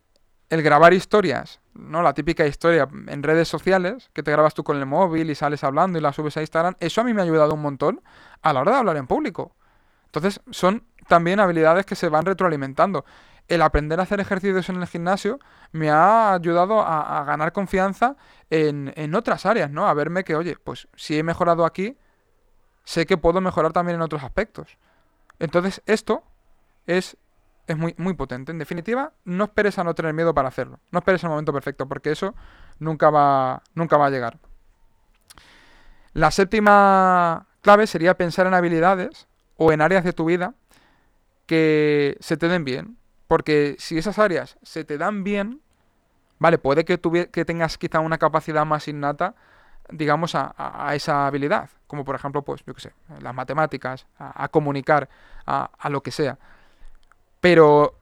[0.50, 2.02] el grabar historias, ¿no?
[2.02, 5.64] La típica historia en redes sociales, que te grabas tú con el móvil y sales
[5.64, 8.02] hablando y la subes a Instagram, eso a mí me ha ayudado un montón
[8.42, 9.56] a la hora de hablar en público.
[10.06, 13.06] Entonces, son también habilidades que se van retroalimentando.
[13.48, 15.40] El aprender a hacer ejercicios en el gimnasio
[15.72, 18.16] me ha ayudado a, ganar confianza
[18.50, 19.88] en, en, otras áreas, ¿no?
[19.88, 21.98] A verme que, oye, pues si he mejorado aquí,
[22.84, 24.78] sé que puedo mejorar también en otros aspectos.
[25.40, 26.24] Entonces, esto
[26.88, 27.18] es
[27.68, 28.52] es muy, muy potente.
[28.52, 30.80] En definitiva, no esperes a no tener miedo para hacerlo.
[30.92, 32.34] No esperes el momento perfecto, porque eso
[32.80, 34.40] nunca va, nunca va a llegar.
[36.14, 40.54] La séptima clave sería pensar en habilidades o en áreas de tu vida
[41.46, 42.98] que se te den bien.
[43.28, 45.62] Porque si esas áreas se te dan bien,
[46.40, 47.00] vale, puede que,
[47.32, 49.36] que tengas quizá una capacidad más innata,
[49.90, 51.70] digamos, a, esa habilidad.
[51.88, 55.10] Como por ejemplo, pues, yo qué sé, las matemáticas, a, comunicar,
[55.46, 56.38] a, a, lo que sea.
[57.40, 57.98] Pero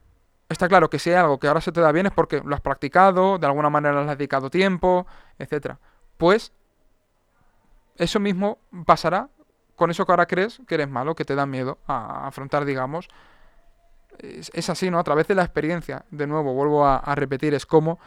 [0.48, 2.54] está claro que si hay algo que ahora se te da bien es porque lo
[2.54, 5.06] has practicado, de alguna manera le has dedicado tiempo,
[5.38, 5.76] etc.
[6.16, 6.52] Pues
[7.96, 9.28] eso mismo pasará
[9.74, 13.08] con eso que ahora crees que eres malo, que te da miedo a afrontar, digamos.
[14.18, 14.98] Es, así, ¿no?
[14.98, 17.98] A través de la experiencia, de nuevo, vuelvo a, repetir, es como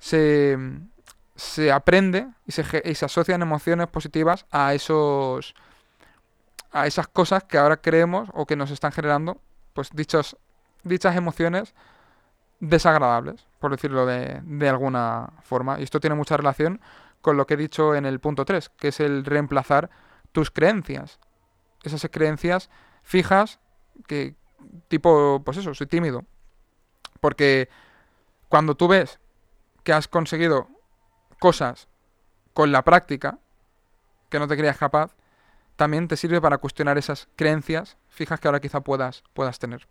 [0.00, 0.58] se,
[1.36, 5.54] se aprende y se, y se asocian emociones positivas a esos
[6.72, 9.40] a esas cosas que ahora creemos o que nos están generando
[9.74, 10.36] pues dichos
[10.84, 11.74] dichas emociones
[12.60, 15.80] desagradables, por decirlo de, de, alguna forma.
[15.80, 16.80] Y esto tiene mucha relación
[17.20, 19.90] con lo que he dicho en el punto 3, que es el reemplazar
[20.32, 21.18] tus creencias.
[21.82, 22.70] Esas creencias
[23.02, 23.58] fijas
[24.06, 24.34] que
[24.88, 26.24] tipo, pues eso, soy tímido.
[27.20, 27.68] Porque
[28.48, 29.18] cuando tú ves
[29.82, 30.68] que has conseguido
[31.38, 31.88] cosas
[32.52, 33.38] con la práctica,
[34.28, 35.14] que no te creías capaz,
[35.76, 39.88] también te sirve para cuestionar esas creencias fijas que ahora quizá puedas, puedas tener.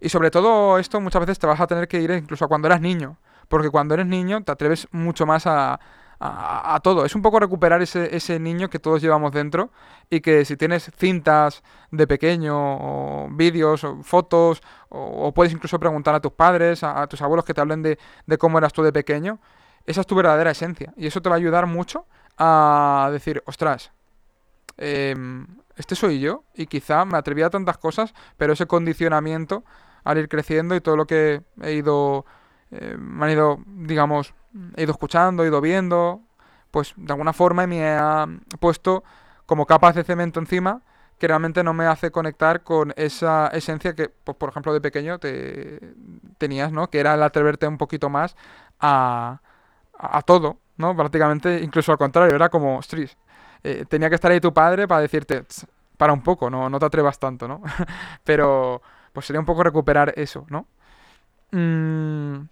[0.00, 2.68] Y sobre todo esto muchas veces te vas a tener que ir incluso a cuando
[2.68, 3.16] eras niño,
[3.48, 5.80] porque cuando eres niño te atreves mucho más a,
[6.18, 7.04] a, todo.
[7.04, 9.70] Es un poco recuperar ese, ese, niño que todos llevamos dentro
[10.08, 16.14] y que si tienes cintas de pequeño, o vídeos, o fotos, o, puedes incluso preguntar
[16.14, 18.92] a tus padres, a, tus abuelos que te hablen de, de, cómo eras tú de
[18.92, 19.38] pequeño,
[19.84, 20.92] esa es tu verdadera esencia.
[20.96, 22.06] Y eso te va a ayudar mucho
[22.38, 23.92] a decir, ostras,
[24.78, 29.64] em, este soy yo y quizá me atreví a tantas cosas, pero ese condicionamiento
[30.04, 32.24] al ir creciendo y todo lo que he ido,
[32.70, 34.34] eh, me han ido, digamos,
[34.76, 36.22] he ido escuchando, he ido viendo,
[36.70, 38.26] pues de alguna forma me ha
[38.60, 39.02] puesto
[39.46, 40.82] como capas de cemento encima
[41.18, 45.18] que realmente no me hace conectar con esa esencia que, pues, por ejemplo, de pequeño
[45.18, 45.80] te
[46.38, 46.90] tenías, ¿no?
[46.90, 48.36] Que era el atreverte un poquito más
[48.80, 49.40] a,
[49.98, 50.94] a, todo, ¿no?
[50.94, 53.16] Prácticamente, incluso al contrario, era como, ostras,
[53.66, 55.44] eh, tenía que estar ahí tu padre para decirte,
[55.96, 57.62] para un poco, no, no te atrevas tanto, ¿no?
[58.24, 58.80] Pero,
[59.12, 60.68] pues sería un poco recuperar eso, ¿no?
[61.50, 62.46] Mm,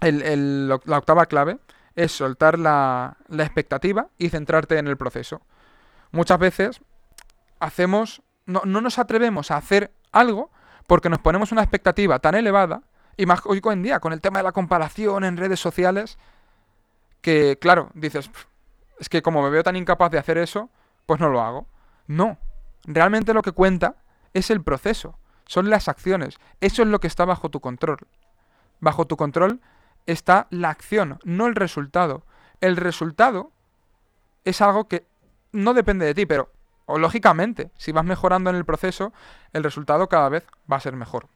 [0.00, 1.58] la octava clave
[1.94, 5.42] es soltar la, expectativa y centrarte en el proceso.
[6.10, 6.80] Muchas veces
[7.60, 10.50] hacemos, no, nos atrevemos a hacer algo
[10.88, 12.82] porque nos ponemos una expectativa tan elevada,
[13.16, 16.18] y más hoy en día con el tema de la comparación en redes sociales,
[17.20, 18.28] que claro, dices,
[18.98, 20.70] es que como me veo tan incapaz de hacer eso,
[21.06, 21.66] pues no lo hago.
[22.06, 22.38] No,
[22.84, 23.96] realmente lo que cuenta
[24.34, 27.98] es el proceso, son las acciones, eso es lo que está bajo tu control.
[28.80, 29.60] Bajo tu control
[30.06, 32.24] está la acción, no el resultado.
[32.60, 33.52] El resultado
[34.44, 35.06] es algo que
[35.52, 36.50] no depende de ti, pero
[36.86, 39.12] lógicamente, si vas mejorando en el proceso,
[39.52, 41.28] el resultado cada vez va a ser mejor.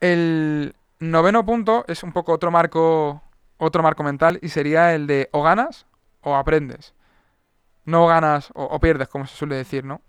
[0.00, 3.22] El noveno punto es un poco otro marco,
[3.64, 5.86] otro marco mental y sería el de o ganas
[6.20, 6.94] o aprendes.
[7.84, 10.00] No ganas o, pierdes, como se suele decir, ¿no?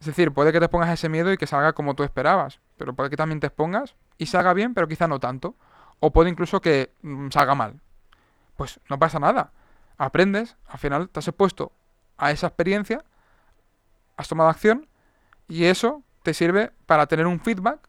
[0.00, 2.94] Es decir, puede que te pongas ese miedo y que salga como tú esperabas, pero
[2.94, 5.56] puede que también te expongas y salga bien, pero quizá no tanto.
[6.00, 7.80] O puede incluso que mm, salga mal.
[8.56, 9.52] Pues no pasa nada.
[9.96, 11.72] Aprendes, al final te has expuesto
[12.18, 13.04] a esa experiencia,
[14.16, 14.86] has tomado acción
[15.48, 17.88] y eso te sirve para tener un feedback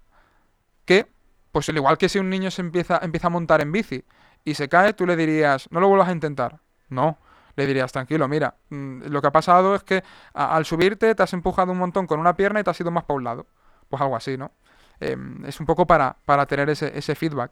[0.86, 1.08] que,
[1.52, 4.06] pues al igual que si un niño se empieza, empieza a montar en bici
[4.44, 6.60] y se cae, tú le dirías, no lo vuelvas a intentar.
[6.90, 7.18] No,
[7.56, 11.34] le dirías, tranquilo, mira, mm, lo que ha pasado es que al subirte te has
[11.34, 13.48] empujado un montón con una pierna y te has ido más para un lado.
[13.90, 14.52] Pues algo así, ¿no?
[15.00, 17.52] Em, es un poco para, para tener ese, ese feedback.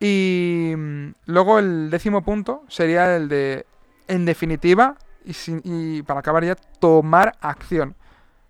[0.00, 3.66] Y mm, luego el décimo punto sería el de,
[4.08, 7.94] en definitiva, y, para acabar ya, tomar acción.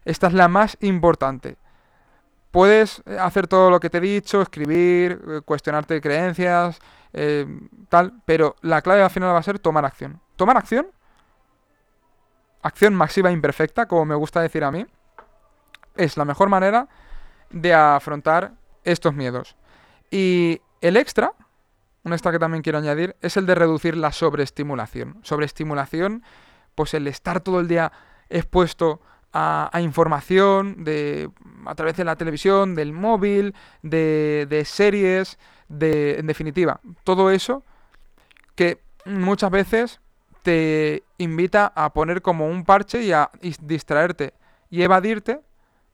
[0.04, 1.56] Esta es la más importante.
[2.50, 6.78] Puedes eh, hacer todo lo que te he dicho, escribir, eh, cuestionarte creencias,
[7.12, 7.46] eh,
[7.88, 10.20] tal, pero la clave al final va a ser tomar acción.
[10.36, 10.88] Tomar acción,
[12.62, 14.86] acción masiva e imperfecta, como me gusta decir a mí,
[15.96, 16.88] es la mejor manera
[17.50, 18.52] de afrontar
[18.84, 19.56] estos miedos.
[20.10, 21.32] Y el extra,
[22.04, 25.18] un extra que también quiero añadir, es el de reducir la sobreestimulación.
[25.22, 26.22] Sobreestimulación,
[26.74, 27.92] pues el estar todo el día
[28.28, 29.00] expuesto
[29.32, 31.30] a, información de,
[31.66, 37.64] a través de la televisión, del móvil, de, de series, de, en definitiva, todo eso
[38.54, 40.00] que muchas veces
[40.42, 43.30] te invita a poner como un parche y a
[43.60, 44.34] distraerte
[44.70, 45.40] y evadirte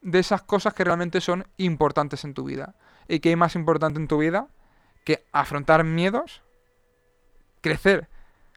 [0.00, 2.74] de esas cosas que realmente son importantes en tu vida.
[3.08, 4.48] ¿Y qué hay más importante en tu vida
[5.04, 6.42] que afrontar miedos,
[7.60, 8.08] crecer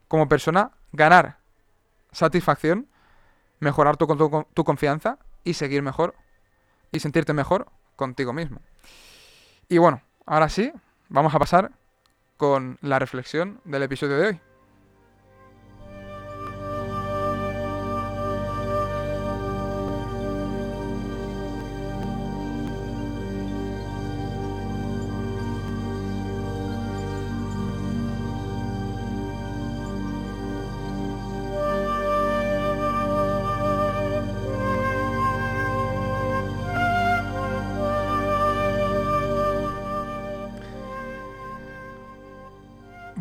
[0.08, 1.38] como persona, ganar
[2.12, 2.88] satisfacción,
[3.62, 6.16] mejorar tu, tu, tu confianza y seguir mejor
[6.92, 8.60] y sentirte mejor contigo mismo.
[9.70, 10.74] Y bueno, ahora sí,
[11.08, 11.72] vamos a pasar
[12.36, 14.40] con la reflexión del episodio de hoy.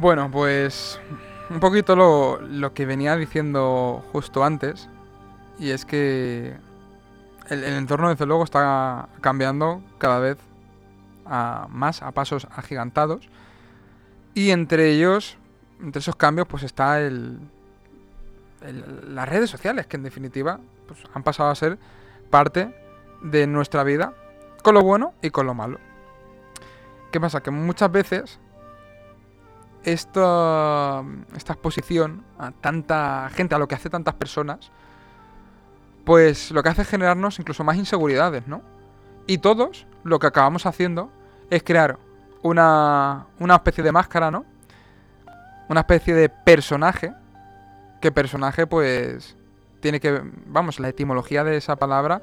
[0.01, 0.99] Bueno, pues
[1.51, 4.89] un poquito lo, lo, que venía diciendo justo antes,
[5.59, 6.57] y es que
[7.51, 10.39] el, entorno desde luego está cambiando cada vez
[11.27, 13.29] a más, a pasos agigantados,
[14.33, 15.37] y entre ellos,
[15.83, 17.39] entre esos cambios, pues está el,
[18.63, 21.79] el, las redes sociales, que en definitiva pues, han pasado a ser
[22.31, 22.75] parte
[23.21, 24.15] de nuestra vida,
[24.63, 25.79] con lo bueno y con lo malo.
[27.13, 27.43] ¿Qué pasa?
[27.43, 28.41] Que muchas veces
[29.85, 31.03] esta,
[31.37, 34.71] esta exposición a tanta gente, a lo que hace tantas personas,
[36.05, 38.63] pues lo que hace es generarnos incluso más inseguridades, ¿no?
[39.27, 41.11] Y todos lo que acabamos haciendo
[41.51, 41.99] es crear
[42.43, 44.45] una, una especie de máscara, ¿no?
[45.69, 47.13] Una especie de personaje,
[48.01, 49.37] que personaje pues
[49.81, 52.23] tiene que, vamos, la etimología de esa palabra,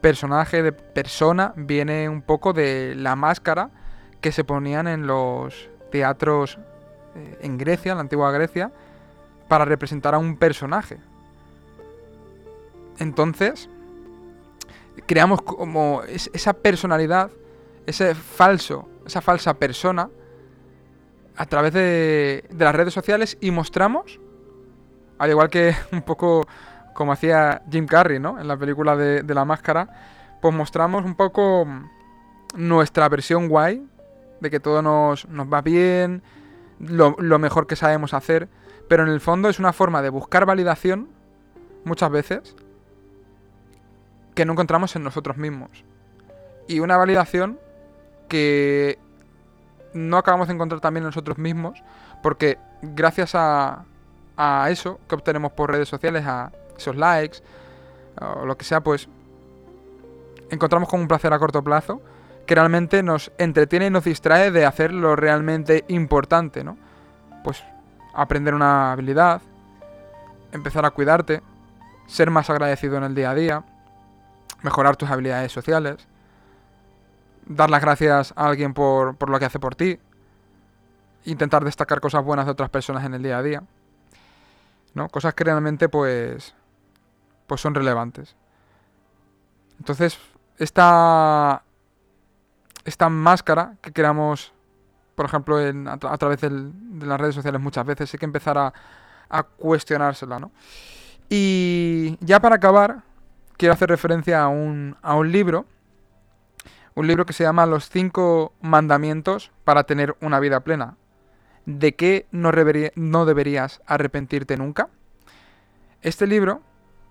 [0.00, 3.70] personaje de persona, viene un poco de la máscara
[4.20, 6.58] que se ponían en los teatros
[7.16, 8.70] eh, en Grecia, en la antigua Grecia,
[9.48, 10.98] para representar a un personaje.
[12.98, 13.68] Entonces,
[15.06, 17.30] creamos como esa personalidad,
[17.86, 20.08] ese falso, esa falsa persona,
[21.36, 24.18] a través de, de, las redes sociales y mostramos,
[25.18, 26.46] al igual que un poco
[26.94, 28.40] como hacía Jim Carrey, ¿no?
[28.40, 29.88] En la película de, de la máscara,
[30.40, 31.66] pues mostramos un poco
[32.54, 33.86] nuestra versión guay
[34.40, 36.22] de que todo nos, nos va bien,
[36.78, 38.48] lo, mejor que sabemos hacer,
[38.88, 41.08] pero en el fondo es una forma de buscar validación,
[41.84, 42.54] muchas veces,
[44.34, 45.70] que no encontramos en nosotros mismos.
[46.68, 47.58] Y una validación
[48.28, 48.98] que
[49.94, 51.82] no acabamos de encontrar también nosotros mismos,
[52.22, 53.84] porque gracias a,
[54.36, 57.38] a eso que obtenemos por redes sociales, a esos likes,
[58.20, 59.08] o lo que sea, pues
[60.50, 62.00] encontramos como un placer a corto plazo
[62.46, 66.76] que realmente nos entretiene y nos distrae de hacer lo realmente importante, ¿no?
[67.44, 67.62] Pues
[68.14, 69.42] aprender una habilidad,
[70.52, 71.42] empezar a cuidarte,
[72.06, 73.64] ser más agradecido en el día a día,
[74.62, 76.06] mejorar tus habilidades sociales,
[77.46, 79.98] dar las gracias a alguien por, por lo que hace por ti,
[81.24, 83.62] intentar destacar cosas buenas de otras personas en el día a día,
[84.94, 85.08] ¿no?
[85.08, 86.54] Cosas que realmente pues
[87.46, 88.34] pues son relevantes.
[89.78, 90.18] Entonces,
[90.58, 91.62] esta
[92.86, 94.54] esta máscara que creamos,
[95.14, 98.24] por ejemplo, en, a, a, través del, de las redes sociales muchas veces, hay que
[98.24, 98.72] empezar a,
[99.58, 100.52] cuestionársela, ¿no?
[101.28, 103.02] Y ya para acabar,
[103.56, 105.66] quiero hacer referencia a un, a un libro,
[106.94, 110.96] un libro que se llama Los cinco mandamientos para tener una vida plena.
[111.66, 112.52] ¿De qué no,
[112.94, 114.88] no deberías arrepentirte nunca?
[116.02, 116.62] Este libro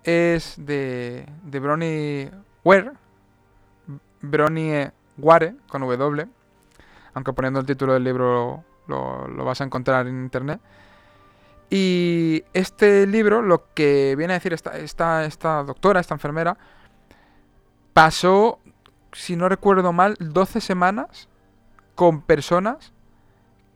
[0.05, 2.31] es de, de Bronnie
[2.63, 2.93] Ware,
[4.21, 6.27] Bronnie Ware, con W,
[7.13, 10.59] aunque poniendo el título del libro lo, lo, vas a encontrar en internet.
[11.69, 16.57] Y este libro, lo que viene a decir esta, esta, doctora, esta enfermera,
[17.93, 18.59] pasó,
[19.13, 21.27] si no recuerdo mal, 12 semanas
[21.95, 22.93] con personas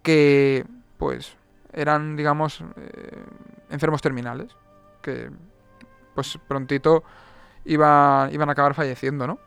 [0.03, 0.65] que,
[0.97, 1.35] pues,
[1.73, 3.23] eran, digamos, eh,
[3.69, 4.55] enfermos terminales,
[5.01, 5.31] que,
[6.13, 7.03] pues, prontito
[7.65, 9.39] iba, iban a acabar falleciendo, ¿no?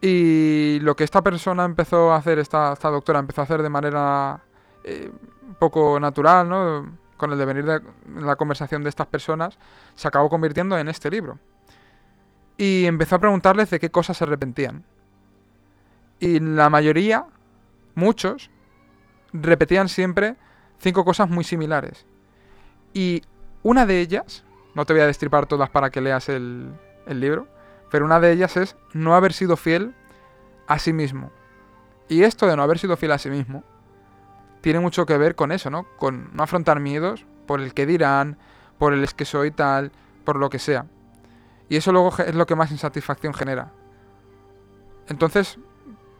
[0.00, 4.40] Y lo que esta persona empezó a hacer, esta, doctora empezó a hacer de manera
[4.84, 5.10] eh,
[5.58, 6.98] poco natural, ¿no?
[7.16, 7.82] Con el devenir de
[8.20, 9.58] la conversación de estas personas,
[9.96, 11.40] se acabó convirtiendo en este libro.
[12.56, 14.84] Y empezó a preguntarles de qué cosas se arrepentían.
[16.20, 17.26] Y la mayoría,
[17.96, 18.50] muchos,
[19.32, 20.36] repetían siempre
[20.78, 22.06] cinco cosas muy similares.
[22.92, 23.22] Y
[23.64, 24.44] una de ellas,
[24.74, 26.72] no te voy a destripar todas para que leas el
[27.06, 27.48] libro,
[27.90, 29.94] pero una de ellas es no haber sido fiel
[30.66, 31.30] a sí mismo.
[32.08, 33.64] Y esto de no haber sido fiel a sí mismo
[34.60, 35.86] tiene mucho que ver con eso, ¿no?
[35.98, 38.38] Con no afrontar miedos por el que dirán,
[38.78, 39.92] por el es que soy tal,
[40.24, 40.86] por lo que sea.
[41.68, 43.72] Y eso luego es lo que más insatisfacción genera.
[45.08, 45.58] Entonces,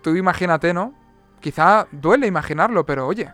[0.02, 0.94] tú imagínate, ¿no?
[1.40, 3.32] Quizá duele imaginarlo, pero oye,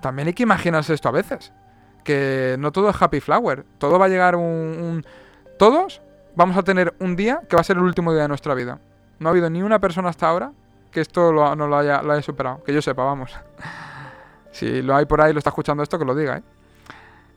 [0.00, 1.52] también hay que imaginarse esto a veces.
[2.04, 3.64] Que no todo es happy flower.
[3.78, 5.06] Todo va a llegar un, un
[5.58, 6.02] todos
[6.36, 8.80] vamos a tener un día que va a ser el último día de nuestra vida.
[9.18, 10.52] No ha habido ni una persona hasta ahora
[10.90, 12.62] que esto no lo haya, lo haya superado.
[12.64, 13.32] Que yo sepa, vamos.
[14.52, 16.42] si lo hay por ahí, lo está escuchando esto, que lo diga, ¿eh?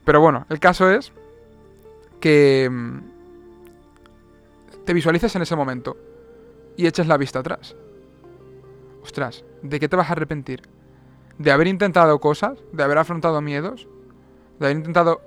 [0.03, 1.11] Pero bueno, el caso es
[2.19, 2.99] que mm,
[4.85, 5.97] te visualices en ese momento
[6.77, 7.75] y eches la vista atrás.
[9.03, 10.61] Ostras, ¿de qué te vas a arrepentir?
[11.37, 12.59] ¿De haber intentado cosas?
[12.71, 13.87] ¿De haber afrontado miedos?
[14.59, 15.21] ¿De haber intentado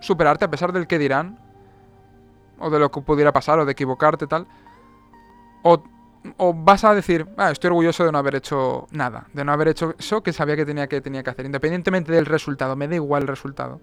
[0.00, 1.38] superarte a pesar del que dirán?
[2.58, 3.58] ¿O de lo que pudiera pasar?
[3.58, 4.46] ¿O de equivocarte tal?
[5.62, 5.82] ¿O,
[6.54, 9.26] vas a decir, ah, estoy orgulloso de no haber hecho nada?
[9.32, 12.26] De no haber hecho eso que sabía que tenía que, tenía que hacer, independientemente del
[12.26, 12.76] resultado.
[12.76, 13.80] Me da igual el resultado.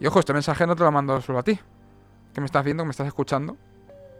[0.00, 1.58] Y ojo, este mensaje no te lo mando solo a ti.
[2.32, 3.56] Que me estás viendo, que me estás escuchando.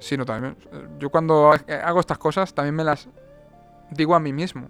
[0.01, 0.57] Sino también.
[0.99, 1.53] Yo cuando
[1.85, 3.09] hago estas cosas también me las
[3.91, 4.69] digo a mí mismo.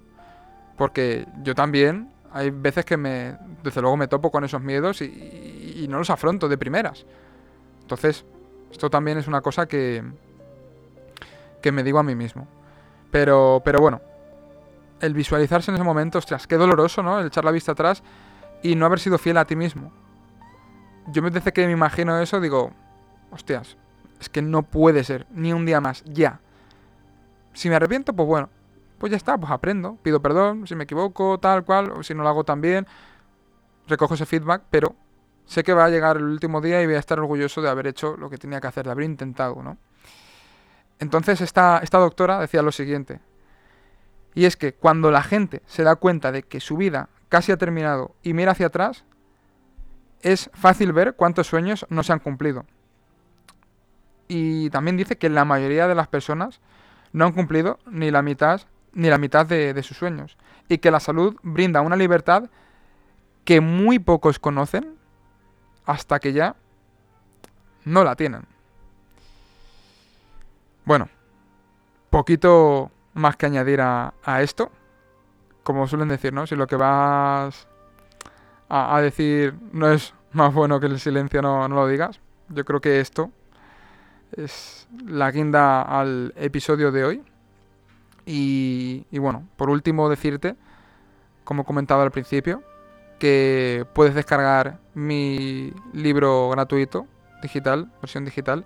[0.76, 2.10] Porque yo también.
[2.30, 3.36] Hay veces que me.
[3.62, 7.06] Desde luego me topo con esos miedos y, no los afronto de primeras.
[7.88, 8.24] Entonces,
[8.70, 10.04] esto también es una cosa que.
[11.62, 12.46] que me digo a mí mismo.
[13.10, 14.00] Pero, pero bueno.
[15.00, 17.20] El visualizarse en ese momento, ostras, qué doloroso, ¿no?
[17.20, 18.02] El echar la vista atrás
[18.62, 19.92] y no haber sido fiel a ti mismo
[21.10, 22.72] yo me desde que me imagino eso, digo,
[23.30, 23.76] hostias,
[24.20, 26.40] es que no puede ser, ni un día más, ya.
[27.52, 28.50] Si me arrepiento, pues bueno,
[28.98, 32.22] pues ya está, pues aprendo, pido perdón si me equivoco, tal cual, o si no
[32.22, 32.86] lo hago tan bien,
[33.86, 34.94] recojo ese feedback, pero
[35.48, 37.88] sé que va a llegar el último día y voy a estar orgulloso de haber
[37.88, 39.78] hecho lo que tenía que hacer, de haber intentado, ¿no?
[41.00, 43.20] Entonces esta, esta doctora decía lo siguiente,
[44.34, 47.56] y es que cuando la gente se da cuenta de que su vida casi ha
[47.56, 49.04] terminado y mira hacia atrás,
[50.22, 52.64] es fácil ver cuántos sueños no se han cumplido.
[54.28, 56.60] Y también dice que la mayoría de las personas
[57.12, 58.60] no han cumplido ni la mitad,
[58.92, 60.36] ni la mitad de, sus sueños.
[60.68, 62.50] Y que la salud brinda una libertad
[63.44, 64.97] que muy pocos conocen
[65.88, 66.54] hasta que ya
[67.86, 68.42] no la tienen.
[70.84, 71.08] Bueno,
[72.10, 74.70] poquito más que añadir a, a esto.
[75.62, 76.46] Como suelen decir, ¿no?
[76.46, 77.66] Si lo que vas
[78.68, 82.20] a, decir no es más bueno que el silencio no, lo digas.
[82.50, 83.30] Yo creo que esto
[84.36, 87.24] es la guinda al episodio de hoy.
[88.26, 90.54] Y, y, bueno, por último decirte,
[91.44, 92.62] como comentaba al principio,
[93.18, 97.06] que puedes descargar mi libro gratuito,
[97.42, 98.64] digital, versión digital,